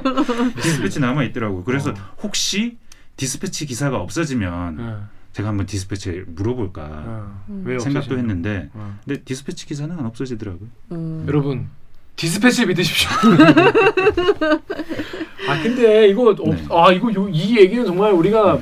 [0.62, 1.64] 디스패치 남아 있더라고요.
[1.64, 1.94] 그래서 어.
[2.22, 2.78] 혹시
[3.16, 7.44] 디스패치 기사가 없어지면 어, 제가 한번 디스패치에 물어볼까 어.
[7.50, 7.62] 음.
[7.66, 8.16] 왜 생각도?
[8.16, 8.98] 했는데 어.
[9.04, 10.68] 근데 디스패치 기사는 안 없어지더라고요.
[10.92, 11.24] 음.
[11.28, 11.68] 여러분
[12.16, 13.10] 디스패치 믿으십시오.
[15.52, 16.66] 아 근데 이거 없, 네.
[16.70, 18.58] 아 이거 요, 이 얘기는 정말 우리가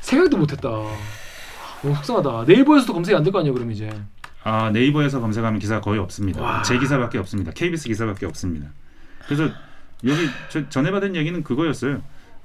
[0.00, 0.68] 생각도 못했다.
[1.82, 2.44] 너무 속상하다.
[2.46, 3.88] 네이버에서도 검색이 안 될 거 아니에요 그럼 이제.
[4.44, 6.40] 아 네이버에서 검색하면 기사 거의 없습니다.
[6.42, 6.62] 와.
[6.62, 7.52] 제 기사밖에 없습니다.
[7.52, 8.68] KBS 기사밖에 없습니다.
[9.26, 9.48] 그래서
[10.04, 12.00] 여기 저, 전에 받은 얘기는 그거였어요.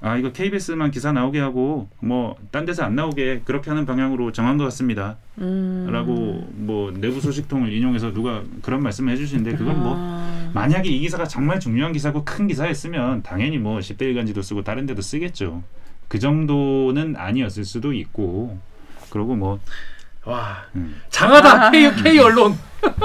[0.06, 4.58] 아 이거 KBS만 기사 나오게 하고 뭐 딴 데서 안 나오게 그렇게 하는 방향으로 정한
[4.58, 5.16] 것 같습니다.
[5.38, 5.88] 음.
[5.90, 10.50] 라고 뭐 내부 소식통을 인용해서 누가 그런 말씀을 해주시는데 그건 뭐 아.
[10.52, 15.00] 만약에 이 기사가 정말 중요한 기사고 큰 기사였으면 당연히 뭐 10대 일간지도 쓰고 다른 데도
[15.00, 15.62] 쓰겠죠.
[16.08, 18.58] 그 정도는 아니었을 수도 있고
[19.10, 19.58] 그리고 뭐
[20.26, 21.70] 와 음, 장하다 아.
[21.70, 22.52] K K 언론.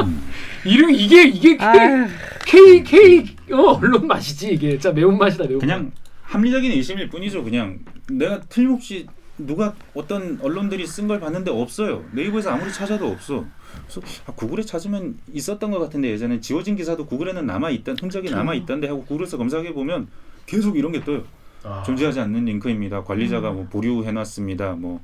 [0.03, 0.23] 음.
[0.65, 2.07] 이름 이게 이게 K 아유.
[2.45, 5.59] K K 어, 언론 맛이지 이게 진짜 매운 맛이다 매운.
[5.59, 5.91] 그냥
[6.29, 7.43] 합리적인 의심일 뿐이죠.
[7.43, 9.07] 그냥 내가 틀림없이
[9.37, 12.03] 누가 어떤 언론들이 쓴 걸 봤는데 없어요.
[12.11, 13.45] 네이버에서 아무리 찾아도 없어.
[13.83, 18.53] 그래서 아, 구글에 찾으면 있었던 것 같은데 예전에 지워진 기사도 구글에는 남아 있던 흔적이 남아
[18.55, 20.07] 있던데 하고 구글에서 검색해 보면
[20.45, 21.23] 계속 이런 게 떠요.
[21.63, 23.03] 아, 존재하지 않는 링크입니다.
[23.03, 24.73] 관리자가 뭐 보류해 놨습니다.
[24.73, 25.01] 뭐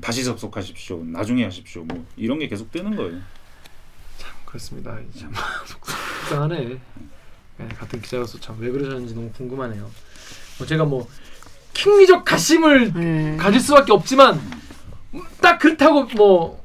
[0.00, 1.02] 다시 접속하십시오.
[1.04, 1.82] 나중에 하십시오.
[1.84, 3.18] 뭐 이런 게 계속 뜨는 거예요.
[4.44, 4.96] 그렇습니다.
[5.18, 5.32] 참
[5.66, 6.78] 속상하네.
[7.58, 9.90] 네, 같은 기자로서 참 왜 그러셨는지 너무 궁금하네요.
[10.58, 11.08] 뭐 제가 뭐
[11.74, 13.36] 킹리적 가심을 네.
[13.38, 14.40] 가질 수밖에 없지만
[15.40, 16.58] 딱 그렇다고 뭐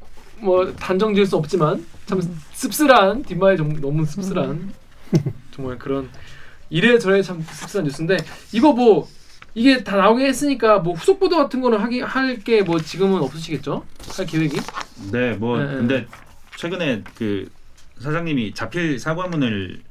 [0.43, 2.19] 뭐 단정 지을 수 없지만 참
[2.51, 4.73] 씁쓸한 뒷말이 좀 너무 씁쓸한
[5.55, 6.09] 정말 그런
[6.69, 8.17] 이래저래 참 씁쓸한 뉴스인데
[8.51, 9.07] 이거 뭐
[9.55, 13.85] 이게 다 나오게 했으니까 뭐 후속 보도 같은 거는 하기 할 게 뭐 지금은 없으시겠죠?
[14.17, 14.59] 할 계획이?
[15.13, 15.73] 네, 뭐 네, 네.
[15.75, 16.07] 근데
[16.57, 17.49] 최근에 그
[18.01, 19.81] 사장님이 자필 사과문을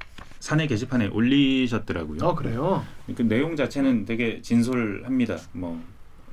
[0.43, 2.19] 사내 게시판에 올리셨더라고요.
[2.29, 2.85] 아 그래요?
[3.15, 5.37] 그 내용 자체는 되게 진솔합니다.
[5.53, 5.81] 뭐,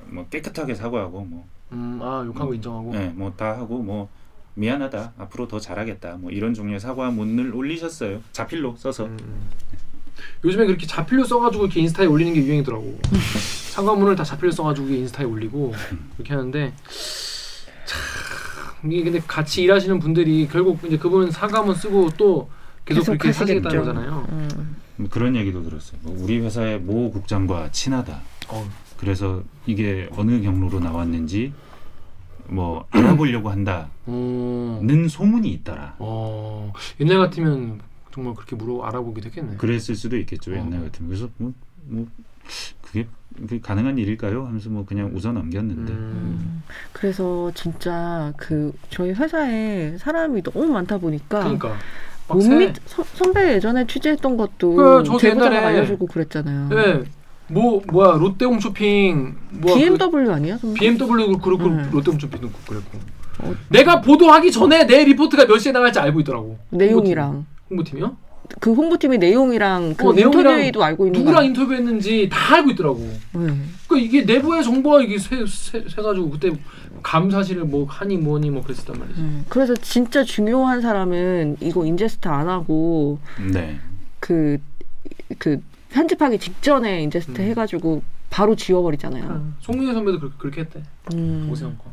[0.06, 2.90] 뭐 깨끗하게 사과하고 뭐, 음, 아 욕한 거 인정하고.
[2.92, 4.08] 네, 뭐 다 하고 뭐
[4.54, 8.20] 미안하다, 앞으로 더 잘하겠다, 뭐 이런 종류의 사과문을 올리셨어요.
[8.32, 9.04] 자필로 써서.
[9.04, 9.48] 음, 음.
[10.44, 12.98] 요즘에 그렇게 자필로 써가지고 이렇게 인스타에 올리는 게 유행이더라고.
[13.70, 15.72] 상관문을 다 자필로 써가지고 인스타에 올리고
[16.16, 16.74] 그렇게 하는데
[17.86, 22.50] 참 이게 근데 같이 일하시는 분들이 결국 이제 그분은 상관문 쓰고 또
[22.94, 23.78] 계속, 계속 그렇게 하시겠죠.
[23.78, 24.26] 거잖아요.
[24.30, 24.76] 음.
[24.96, 26.00] 뭐 그런 얘기도 들었어요.
[26.02, 28.20] 뭐 우리 회사의 모 국장과 친하다.
[28.48, 31.52] 어, 그래서 이게 어느 경로로 나왔는지
[32.48, 35.94] 뭐 알아보려고 한다는 어, 소문이 있더라.
[35.98, 37.80] 어, 옛날 같으면
[38.12, 39.56] 정말 그렇게 물어 알아보기도 했겠네.
[39.56, 40.54] 그랬을 수도 있겠죠 어.
[40.54, 41.52] 옛날 같으면 그래서 뭐,
[41.84, 42.06] 뭐
[42.82, 44.44] 그게, 그게 가능한 일일까요?
[44.44, 46.62] 하면서 뭐 그냥 웃어 넘겼는데 음,
[46.92, 51.78] 그래서 진짜 그 저희 회사에 사람이 너무 많다 보니까 그러니까
[52.34, 52.46] 못.
[52.48, 56.68] 믿, 서- 선배 예전에 취재했던 것도 그, 저도 제보자가 옛날에 알려주고 그랬잖아요.
[56.68, 57.02] 네,
[57.48, 60.58] 뭐 뭐야 롯데홈쇼핑 뭐 BMW 아니야?
[60.58, 60.78] 선배?
[60.80, 61.88] BMW 그렇고 음.
[61.92, 62.98] 롯데홈쇼핑도 그랬고.
[63.42, 63.54] 어.
[63.68, 66.58] 내가 보도하기 전에 내 리포트가 몇 시에 나갈지 알고 있더라고.
[66.70, 68.16] 내용이랑 홍보팀이요?
[68.58, 72.98] 그 홍보팀의 내용이랑 그 어, 인터뷰도 알고 있는 누구랑 거 인터뷰했는지 다 알고 있더라고.
[73.34, 73.56] 네.
[73.86, 76.50] 그 이게 내부의 정보가 이게 새, 새, 새 가지고 그때
[77.02, 79.22] 감사실을 뭐 하니 뭐니 뭐 그랬었단 말이지.
[79.22, 79.42] 네.
[79.48, 83.18] 그래서 진짜 중요한 사람은 이거 ingest 안 하고
[83.52, 83.78] 네.
[84.18, 84.58] 그,
[85.38, 87.46] 그 편집하기 직전에 ingest 음.
[87.48, 89.24] 해가지고 바로 지워버리잖아요.
[89.28, 90.82] 아, 송민혜 선배도 그렇게, 그렇게 했대.
[91.14, 91.48] 음.
[91.50, 91.84] 오세훈 거.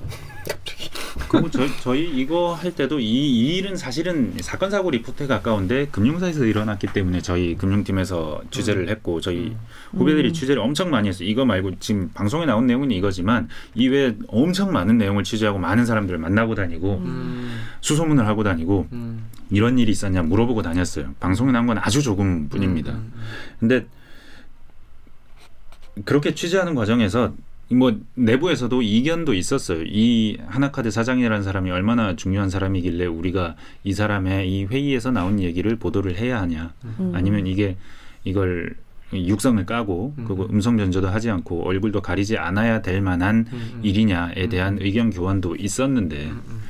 [1.28, 6.44] 그리고 저희, 저희 이거 할 때도 이, 이 일은 사실은 사건 사고 리포트에 가까운데 금융사에서
[6.44, 9.58] 일어났기 때문에 저희 금융팀에서 취재를 했고 저희 음.
[9.92, 10.32] 후배들이 음.
[10.32, 11.28] 취재를 엄청 많이 했어요.
[11.28, 16.54] 이거 말고 지금 방송에 나온 내용은 이거지만 이외에 엄청 많은 내용을 취재하고 많은 사람들을 만나고
[16.54, 17.60] 다니고 음.
[17.80, 19.26] 수소문을 하고 다니고 음.
[19.50, 21.14] 이런 일이 있었냐 물어보고 다녔어요.
[21.20, 22.92] 방송에 나온 건 아주 조금 뿐입니다.
[22.92, 23.22] 음, 음,
[23.60, 23.86] 근데
[26.04, 27.32] 그렇게 취재하는 과정에서
[27.68, 29.82] 뭐 내부에서도 이견도 있었어요.
[29.86, 36.16] 이 하나카드 사장이라는 사람이 얼마나 중요한 사람이길래 우리가 이 사람의 이 회의에서 나온 얘기를 보도를
[36.16, 37.12] 해야 하냐, 음.
[37.14, 37.76] 아니면 이게
[38.22, 38.76] 이걸
[39.12, 40.24] 육성을 까고 음.
[40.26, 43.80] 그리고 음성 변조도 하지 않고 얼굴도 가리지 않아야 될 만한 음, 음.
[43.82, 46.60] 일이냐에 대한 의견 교환도 있었는데 음, 음.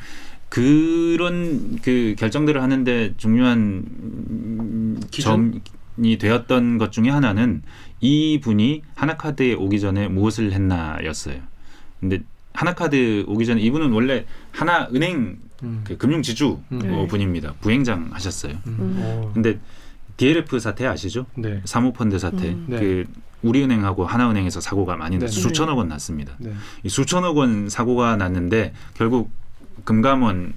[0.48, 5.60] 그런 그 결정들을 하는데 중요한 음, 기준?
[5.96, 7.62] 점이 되었던 것 중에 하나는
[8.00, 11.40] 이 분이 하나카드에 오기 전에 무엇을 했나였어요.
[12.00, 12.20] 근데
[12.52, 15.82] 하나카드 오기 전에 이분은 원래 하나 은행 음.
[15.84, 16.80] 그 금융지주 음.
[16.82, 17.06] 어, 네.
[17.06, 17.54] 분입니다.
[17.60, 18.54] 부행장 하셨어요.
[18.66, 18.76] 음.
[18.78, 18.96] 음.
[18.98, 19.30] 어.
[19.34, 19.58] 근데
[20.16, 21.26] DLF 사태 아시죠?
[21.34, 21.60] 네.
[21.64, 22.48] 사모펀드 사태.
[22.48, 22.66] 음.
[22.68, 22.78] 네.
[22.78, 23.04] 그
[23.42, 25.34] 우리은행하고 하나은행에서 사고가 많이 났어요.
[25.34, 25.40] 네.
[25.40, 26.34] 수천억 원 났습니다.
[26.38, 26.52] 네.
[26.82, 29.30] 이 수천억 원 사고가 났는데 결국
[29.84, 30.54] 금감원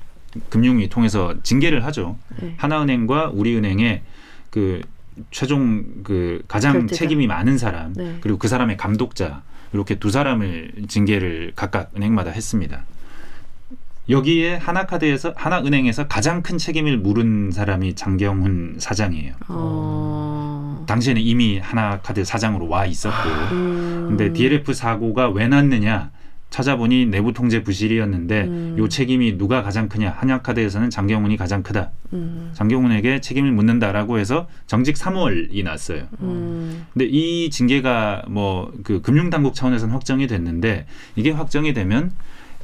[0.49, 2.17] 금융위 통해서 징계를 하죠.
[2.41, 2.53] 네.
[2.57, 4.01] 하나은행과 우리은행의
[4.49, 4.81] 그
[5.31, 6.95] 최종 그 가장 결제자.
[6.95, 8.17] 책임이 많은 사람 네.
[8.21, 9.41] 그리고 그 사람의 감독자
[9.73, 12.83] 이렇게 두 사람을 징계를 각각 은행마다 했습니다.
[14.09, 19.33] 여기에 하나카드에서 하나은행에서 가장 큰 책임을 물은 사람이 장경훈 사장이에요.
[19.49, 20.83] 어.
[20.87, 24.05] 당시에는 이미 하나카드 사장으로 와 있었고 음.
[24.09, 26.09] 근데 DLF 사고가 왜 났느냐
[26.49, 28.75] 찾아보니 내부 통제 부실이었는데 음.
[28.77, 32.49] 요 책임이 누가 가장 크냐 한약카드에서는 장경훈이 가장 크다 음.
[32.53, 36.07] 장경훈에게 책임을 묻는다라고 해서 정직 3월이 났어요.
[36.21, 36.85] 음.
[36.93, 40.85] 근데 이 징계가 뭐 그 금융당국 차원에서는 확정이 됐는데
[41.15, 42.11] 이게 확정이 되면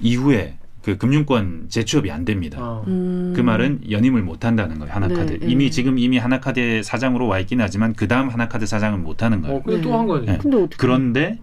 [0.02, 2.60] 이후에 그 금융권 재취업이 안 됩니다.
[2.62, 2.84] 어.
[2.88, 3.34] 음.
[3.36, 4.94] 그 말은 연임을 못 한다는 거예요.
[4.94, 5.34] 하나카드.
[5.34, 5.48] 네, 네.
[5.48, 9.58] 이미 지금 이미 하나카드 사장으로 와 있긴 하지만 그 다음 하나카드 사장은 못 하는 거예요.
[9.58, 9.84] 어, 근데 네.
[9.84, 10.26] 또한 거지.
[10.28, 10.38] 네.
[10.40, 10.76] 근데 어떻게?
[10.78, 11.40] 그런데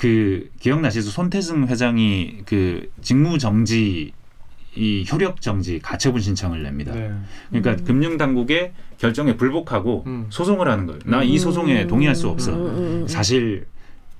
[0.00, 1.10] 그 기억나시죠?
[1.10, 4.12] 손태승 회장이 그 직무 정지
[4.74, 6.94] 이 효력 정지 가처분 신청을 냅니다.
[6.94, 7.12] 네.
[7.50, 7.84] 그러니까 음.
[7.84, 10.26] 금융 당국의 결정에 불복하고 음.
[10.30, 11.00] 소송을 하는 거예요.
[11.04, 11.38] 나이 음.
[11.38, 12.52] 소송에 동의할 수 없어.
[12.52, 13.08] 음, 음, 음.
[13.08, 13.66] 사실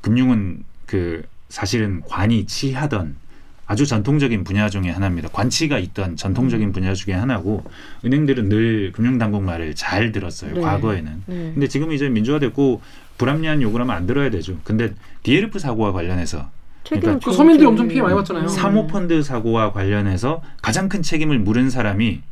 [0.02, 3.16] 금융은 그 사실은 관이 치하던
[3.64, 5.30] 아주 전통적인 분야 중에 하나입니다.
[5.30, 6.16] 관치가 있던 음.
[6.16, 7.64] 전통적인 분야 중에 하나고
[8.04, 10.56] 은행들은 늘 금융 당국 말을 잘 들었어요.
[10.56, 10.60] 네.
[10.60, 11.22] 과거에는.
[11.24, 11.52] 네.
[11.54, 12.82] 근데 지금 이제 민주화됐고
[13.16, 14.58] 불합리한 요구를 하면 안 들어야 되죠.
[14.64, 14.92] 근데
[15.22, 16.50] DLF 사고와 관련해서
[16.84, 17.66] 책임을 그 서민들이.
[17.66, 18.44] 엄청 피해 많이 봤잖아요.
[18.44, 18.48] 음.
[18.48, 22.22] 사모펀드 사고와 관련해서 가장 큰 책임을 물은 사람이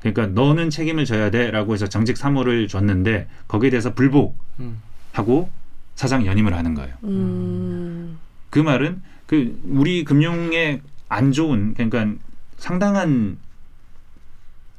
[0.00, 5.46] 그러니까 너는 책임을 져야 돼라고 해서 정직 3호를 줬는데 거기에 대해서 불복하고 음.
[5.94, 6.94] 사장 연임을 하는 거예요.
[7.04, 8.18] 음.
[8.50, 12.06] 그 말은 그 우리 금융에 안 좋은 그러니까
[12.58, 13.38] 상당한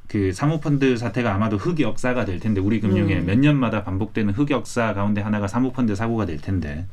[0.06, 3.26] 그 사모펀드 사태가 아마도 흑역사가 될 텐데 우리 금융에 음.
[3.26, 6.88] 몇 년마다 반복되는 흑역사 가운데 하나가 사모펀드 사고가 될 텐데 음,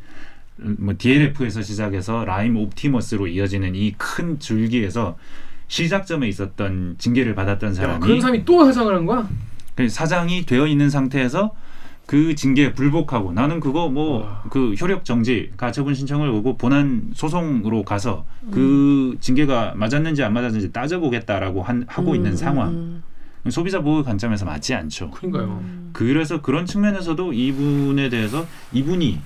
[0.58, 5.18] 뭐 DLF에서 시작해서 라임 옵티머스로 이어지는 이 큰 줄기에서
[5.68, 9.28] 시작점에 있었던 징계를 받았던 야, 사람이 그런 사람이 또 회상을 한 거야?
[9.76, 11.51] 그 사장이 되어 있는 상태에서
[12.06, 14.43] 그 징계에 불복하고 나는 그거 뭐 와.
[14.51, 21.64] 그 효력 정지 가처분 신청을 오고 본안 소송으로 가서 그 징계가 맞았는지 안 맞았는지 따져보겠다라고
[21.64, 23.04] 한, 하고 음, 있는 음, 상황 음.
[23.49, 25.12] 소비자 보호 관점에서 맞지 않죠.
[25.12, 25.64] 그러니까요.
[25.93, 29.20] 그래서 그런 측면에서도 이분에 대해서 이분이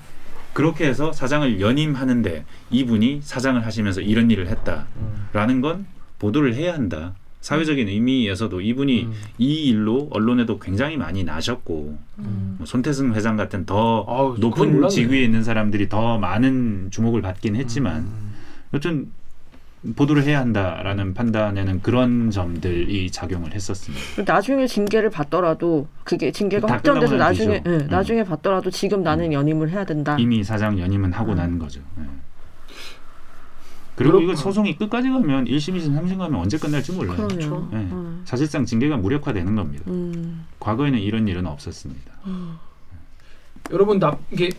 [0.58, 5.86] 그렇게 해서 사장을 연임하는데 이분이 사장을 하시면서 이런 일을 했다라는 건
[6.18, 7.14] 보도를 해야 한다.
[7.40, 9.12] 사회적인 의미에서도 이분이 음.
[9.38, 12.56] 이 일로 언론에도 굉장히 많이 나셨고 음.
[12.58, 14.88] 뭐 손태승 회장 같은 더 아우, 높은.
[14.88, 18.34] 직위에 있는 사람들이 더 많은 주목을 받긴 했지만 음.
[18.74, 19.12] 여튼
[19.94, 24.24] 보도를 해야 한다라는 판단에는 그런 점들이 작용을 했었습니다.
[24.24, 27.62] 나중에 징계를 받더라도 그게 징계가 다 확정돼서 나중에.
[27.64, 27.86] 예, 음.
[27.88, 30.16] 나중에 받더라도 지금 나는 연임을 해야 된다.
[30.18, 31.36] 이미 사장 연임은 하고 음.
[31.36, 31.80] 난 거죠.
[31.98, 32.02] 예.
[33.94, 34.32] 그리고 그렇구나.
[34.32, 37.28] 이거 소송이 끝까지 가면 1심이든 3심 가면 언제 끝날지 몰라요.
[37.40, 37.44] 예.
[37.44, 38.22] 음.
[38.24, 39.84] 사실상 징계가 무력화되는 겁니다.
[39.88, 40.44] 음.
[40.58, 42.12] 과거에는 이런 일은 없었습니다.
[43.70, 44.50] 여러분 나 이게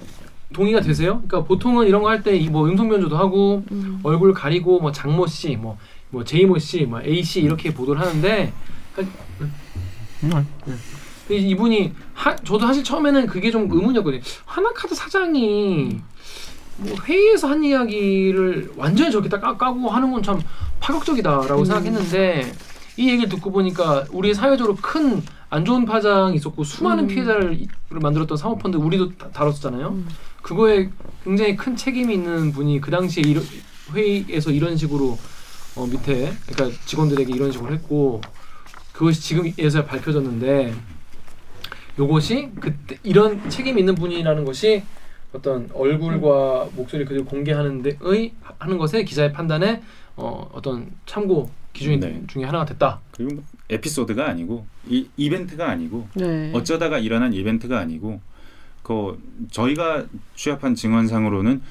[0.54, 1.22] 동의가 되세요?
[1.28, 4.00] 그러니까 보통은 이런 거 할때이뭐 음성 변조도 하고 음.
[4.04, 5.78] 얼굴 가리고 뭐 장모 씨, 뭐,
[6.10, 8.52] 뭐 제이모 씨, 뭐 A 씨 이렇게 보도를 하는데
[8.96, 10.44] 그러니까
[11.28, 14.22] 그 이분이 하, 저도 사실 처음에는 그게 좀 의문이었거든요.
[14.46, 16.00] 하나카드 사장이
[16.78, 20.42] 뭐 회의에서 한 이야기를 완전히 저렇게 딱 까, 까고 하는 건 참
[20.80, 22.52] 파격적이다라고 생각했는데
[22.98, 25.22] 이 얘기를 듣고 보니까 우리 사회적으로 큰
[25.52, 27.08] 안 좋은 파장이 있었고 수많은 음.
[27.08, 29.88] 피해자를 이- 만들었던 사모펀드 우리도 다, 다뤘었잖아요.
[29.88, 30.08] 음.
[30.42, 30.90] 그거에
[31.24, 33.44] 굉장히 큰 책임이 있는 분이 그 당시에 이런
[33.94, 35.18] 회의에서 이런 식으로
[35.76, 38.22] 어, 밑에 그러니까 직원들에게 이런 식으로 했고
[38.94, 40.74] 그것이 지금에서야 밝혀졌는데
[41.98, 44.84] 요것이 그때 이런 책임 있는 분이라는 것이
[45.34, 49.82] 어떤 얼굴과 목소리 그대로 공개하는 데의 하는 것에 기자의 판단에
[50.16, 52.24] 어, 어떤 참고 기준이 네.
[52.28, 53.00] 중에 하나가 됐다.
[53.12, 56.52] 그리고 뭐 에피소드가 아니고 이 이벤트가 아니고 네.
[56.54, 58.20] 어쩌다가 일어난 이벤트가 아니고
[58.90, 59.22] 그
[59.52, 61.62] 저희가 취합한 증언상으로는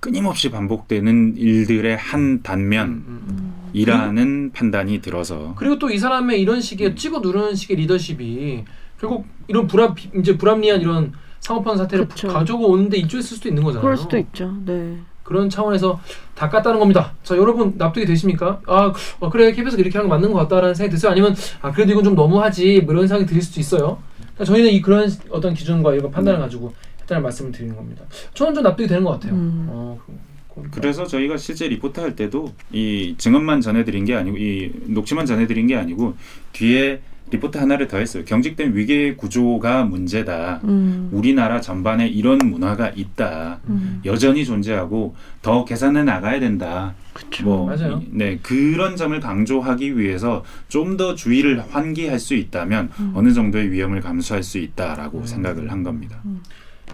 [0.00, 4.50] 끊임없이 반복되는 일들의 한 단면이라는 음, 음.
[4.52, 8.64] 판단이 들어서 그리고 또 이 사람의 이런 식의 찍어 누르는 식의 리더십이
[9.00, 12.28] 결국 이런 불합 이제 불합리한 이런 상업화 사태를 그쵸.
[12.28, 13.80] 가져고 오는데 이쪽에 쓸 수도 있는 거잖아요.
[13.82, 14.54] 그럴 수도 있죠.
[14.66, 14.98] 네.
[15.22, 15.98] 그런 차원에서
[16.34, 17.14] 다 깠다는 겁니다.
[17.22, 18.60] 자, 여러분 납득이 되십니까?
[18.66, 21.12] 아, 어, 그래 KBS가 이렇게 하는 거 맞는 것 같다라는 생각이 드세요?
[21.12, 23.98] 아니면 아 그래도 이건 좀 너무하지 뭐 이런 생각이 들 수도 있어요.
[24.38, 28.04] 그러니까 저희는 이 그런 어떤 기준과 이런 판단을 가지고 했다는 말씀을 드리는 겁니다.
[28.34, 29.34] 저는 좀 납득이 되는 것 같아요.
[29.34, 29.66] 음.
[29.68, 34.70] 어, 그, 그, 그래서 저희가 실제 리포트 할 때도 이 증언만 전해드린 게 아니고 이
[34.86, 36.14] 녹취만 전해드린 게 아니고
[36.52, 37.00] 뒤에
[37.30, 38.24] 리포트 하나를 더 했어요.
[38.24, 40.60] 경직된 위계 구조가 문제다.
[40.64, 41.08] 음.
[41.12, 43.60] 우리나라 전반에 이런 문화가 있다.
[43.68, 44.00] 음.
[44.04, 46.94] 여전히 존재하고 더 개선해 나가야 된다.
[47.12, 47.44] 그쵸.
[47.44, 48.00] 뭐 맞아요.
[48.02, 53.12] 이- 네 그런 점을 강조하기 위해서 좀 더 주의를 환기할 수 있다면 음.
[53.14, 55.26] 어느 정도의 위험을 감수할 수 있다라고 음.
[55.26, 56.20] 생각을 한 겁니다.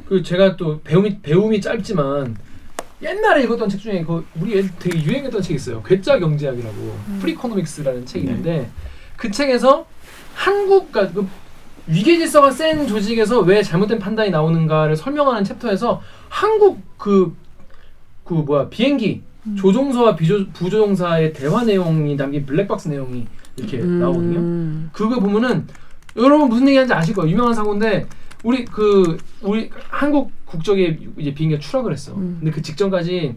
[0.07, 2.37] 그 제가 또 배움이 배움이 짧지만
[3.03, 5.83] 옛날에 읽었던 책 중에 그 우리 애 되게 유행했던 책 있어요.
[5.83, 8.69] 괴짜 경제학이라고 Freakonomics라는 책이 있는데
[9.17, 9.87] 그 책에서
[10.35, 11.27] 한국 그
[11.87, 19.23] 위계 질서가 센 조직에서 왜 잘못된 판단이 나오는가를 설명하는 챕터에서 한국 그그 뭐야 비행기
[19.57, 23.27] 조종사와 비조, 부조종사의 대화 내용이 담긴 블랙박스 내용이
[23.57, 24.39] 이렇게 나오거든요.
[24.39, 24.91] 음.
[24.93, 25.67] 그거 보면은
[26.17, 27.31] 여러분 무슨 얘기하는지 아실 거예요.
[27.31, 28.07] 유명한 사고인데
[28.43, 32.15] 우리 그 우리 한국 국적의 이제 비행기가 추락을 했어.
[32.15, 32.39] 음.
[32.41, 33.35] 근데 그 직전까지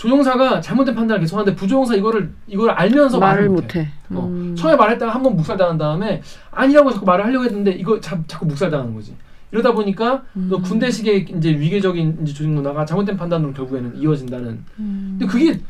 [0.00, 3.86] 조종사가 잘못된 판단을 계속 하는데 부조종사 이거를 이걸 알면서 말을, 못해.
[4.08, 4.26] 어.
[4.26, 4.56] 음.
[4.56, 8.94] 처음에 말했다가 한 번 묵살당한 다음에 아니라고 자꾸 말을 하려고 했는데 이거 자, 자꾸 묵살당하는
[8.94, 9.14] 거지.
[9.52, 10.62] 이러다 보니까 너 음.
[10.62, 14.64] 군대식의 이제 위계적인 이제 조직 문화가 잘못된 판단으로 결국에는 이어진다는.
[14.78, 15.16] 음.
[15.18, 15.60] 근데 그게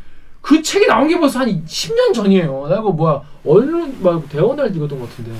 [0.40, 2.68] 그 책이 나온 게 벌써 한 10년 전이에요.
[2.68, 5.32] 나 이거 뭐야 언론 막 대원을 읽었던 것 같은데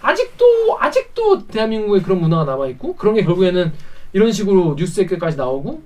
[0.00, 3.72] 아직도 아직도 대한민국에 그런 문화가 남아 있고 그런 게 결국에는
[4.14, 5.82] 이런 식으로 뉴스 댓글까지 나오고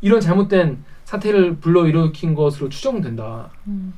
[0.00, 0.82] 이런 잘못된
[1.12, 3.50] 사태를 불러 일으킨 것으로 추정된다.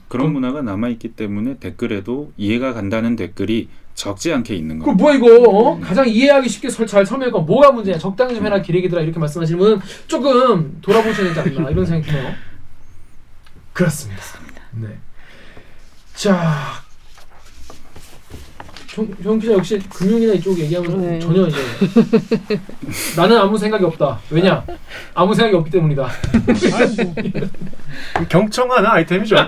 [0.09, 5.05] 그런 문화가 남아 있기 때문에 댓글에도 이해가 간다는 댓글이 적지 않게 있는 그 겁니다.
[5.05, 5.79] 뭐야 이거 어?
[5.79, 9.79] 가장 이해하기 쉽게 설, 잘 설명하니까 뭐가 문제냐 적당히 좀 해라 기레기들아 이렇게 말씀하시는 분은
[10.09, 12.33] 조금 돌아보셔야 되지 않나 이런 생각이 드네요
[13.73, 14.21] 그렇습니다
[14.73, 14.89] 네.
[16.15, 16.84] 자
[18.95, 21.19] 정, 정 기자 역시 금융이나 이쪽 얘기하면 네.
[21.19, 21.59] 전혀 이제
[23.19, 24.21] 나는 아무 생각이 없다.
[24.31, 24.65] 왜냐?
[25.15, 26.09] 아무 생각이 없기 때문이다.
[28.29, 29.35] 경청하는 아이템이죠.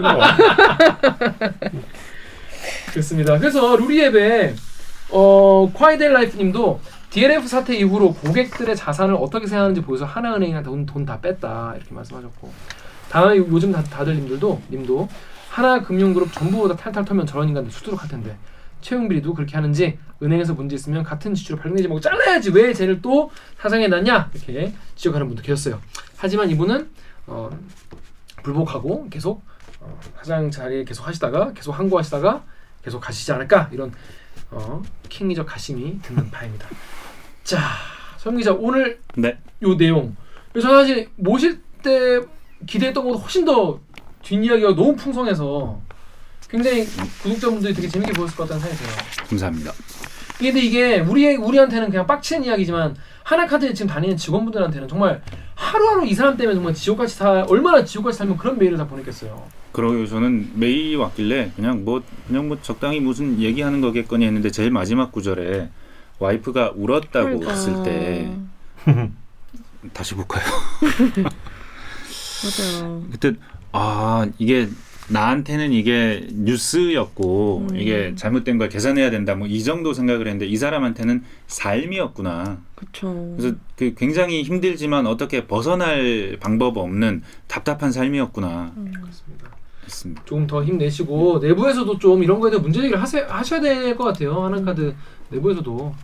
[2.90, 3.38] 그렇습니다.
[3.38, 4.56] 그래서 루리앱에
[5.10, 6.80] 어, 콰이델 라이프님도
[7.10, 11.74] DLF 사태 이후로 고객들의 자산을 어떻게 생각하는지 보여서 하나은행이랑 돈다 뺐다.
[11.76, 12.52] 이렇게 말씀하셨고.
[13.10, 15.08] 다음 요즘 다, 다들 님들도 님도
[15.50, 18.36] 하나금융그룹 전부 다 탈탈 털면 저런 인간들 수두룩할 텐데
[18.86, 23.88] 채용비리도 그렇게 하는지 은행에서 문제 있으면 같은 지주로 발행되지 말고 잘라야지 왜 쟤를 또 사장에
[23.88, 25.80] 놨냐 이렇게 지적하는 분도 계셨어요.
[26.16, 26.88] 하지만 이분은
[27.26, 27.50] 어,
[28.44, 29.42] 불복하고 계속
[29.80, 32.44] 어, 사장 자리에 계속 하시다가 계속 항고하시다가
[32.84, 33.92] 계속 가시지 않을까 이런
[34.52, 36.68] 어, 킹리적 가심이 드는 바입니다.
[37.42, 37.58] 자,
[38.18, 39.36] 성 기자 오늘 네.
[39.62, 40.14] 요 내용
[40.52, 42.20] 그래서 사실 모실 때
[42.66, 43.80] 기대했던 것보다 훨씬 더
[44.22, 45.80] 뒷이야기가 너무 풍성해서
[46.48, 46.86] 굉장히
[47.22, 48.96] 구독자분들이 되게 재밌게 보셨을 것 같다는 생각이 들어요.
[49.28, 49.72] 감사합니다.
[50.38, 52.94] 근데 이게 우리 우리한테는 그냥 빡치는 이야기지만
[53.24, 55.22] 하나카드에 지금 다니는 직원분들한테는 정말
[55.54, 59.42] 하루하루 이 사람 때문에 정말 지옥같이 사 얼마나 지옥같이 살면 그런 메일을 다 보냈겠어요.
[59.72, 65.10] 그러고 저는 메일이 왔길래 그냥 뭐 그냥 뭐 적당히 무슨 얘기하는 거겠거니 했는데 제일 마지막
[65.10, 65.70] 구절에
[66.18, 67.50] 와이프가 울었다고 그러니까.
[67.50, 68.30] 했을 때
[69.92, 70.44] 다시 볼까요?
[72.42, 73.04] 맞아요.
[73.10, 73.32] 그때
[73.72, 74.68] 아 이게
[75.08, 77.76] 나한테는 이게 뉴스였고 음.
[77.76, 82.58] 이게 잘못된 걸 개선해야 된다 뭐 이 정도 생각을 했는데 이 사람한테는 삶이었구나.
[82.74, 83.34] 그쵸.
[83.38, 88.72] 그래서 그 굉장히 힘들지만 어떻게 벗어날 방법 없는 답답한 삶이었구나.
[88.76, 88.92] 음.
[88.92, 89.48] 그렇습니다.
[89.82, 90.22] 맞습니다.
[90.24, 94.42] 조금 더 힘내시고 내부에서도 좀 이런 거에 대한 문제 제기를 하세, 하셔야 될 것 같아요.
[94.44, 94.94] 하나카드
[95.30, 95.94] 내부에서도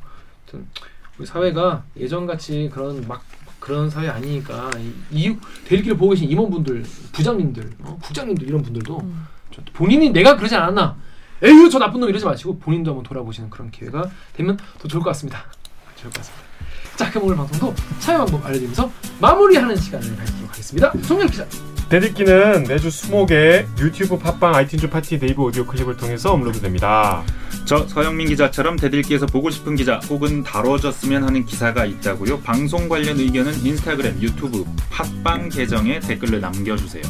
[1.19, 3.23] 우리 사회가 예전 같이 그런 막
[3.63, 6.83] 그런 사회 아니니까 이- 이 댓읽기를 보고 계신 임원분들,
[7.13, 9.25] 부장님들, 어, 국장님들 이런 분들도 음.
[9.53, 10.97] 좀 본인이 내가 그러지 않았나
[11.45, 15.11] 에휴 저 나쁜 놈 이러지 마시고 본인도 한번 돌아보시는 그런 기회가 되면 더 좋을 것
[15.11, 15.45] 같습니다.
[15.95, 16.45] 좋을 것 같습니다.
[16.97, 18.91] 자 그럼 오늘 방송도 참여 방법 알려드리면서
[19.21, 20.93] 마무리하는 시간을 가지도록 하겠습니다.
[21.03, 21.47] 송영 기자.
[21.93, 27.23] 댓읽기는 매주 20개 유튜브, 팟빵, 아이튠즈 팟티, 네이버 오디오 클립을 통해서 업로드됩니다.
[27.67, 32.41] 저 서영민 기자처럼 대들기에서 보고 싶은 기자 혹은 다뤄졌으면 하는 기사가 있다고요.
[32.41, 37.03] 방송 관련 의견은 인스타그램, 유튜브, 팟빵 계정에 댓글을 남겨주세요.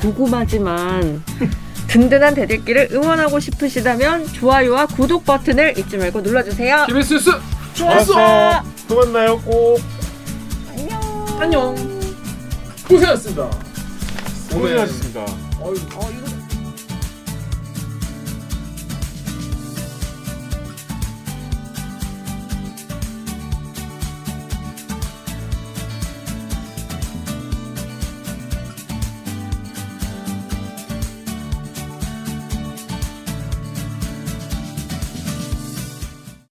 [0.00, 1.22] 궁금하지만
[1.86, 6.86] 든든한 대들기를 응원하고 싶으시다면 좋아요와 구독 버튼을 잊지 말고 눌러주세요.
[6.86, 7.30] KBS 뉴스
[7.74, 8.62] 좋았어.
[8.88, 9.78] 또 만나요 꼭.
[11.38, 11.74] 안녕.
[12.88, 13.75] 고생하셨습니다.
[14.52, 15.20] 고생하셨습니다.
[15.60, 15.74] 어휴.
[15.96, 16.35] 어 이거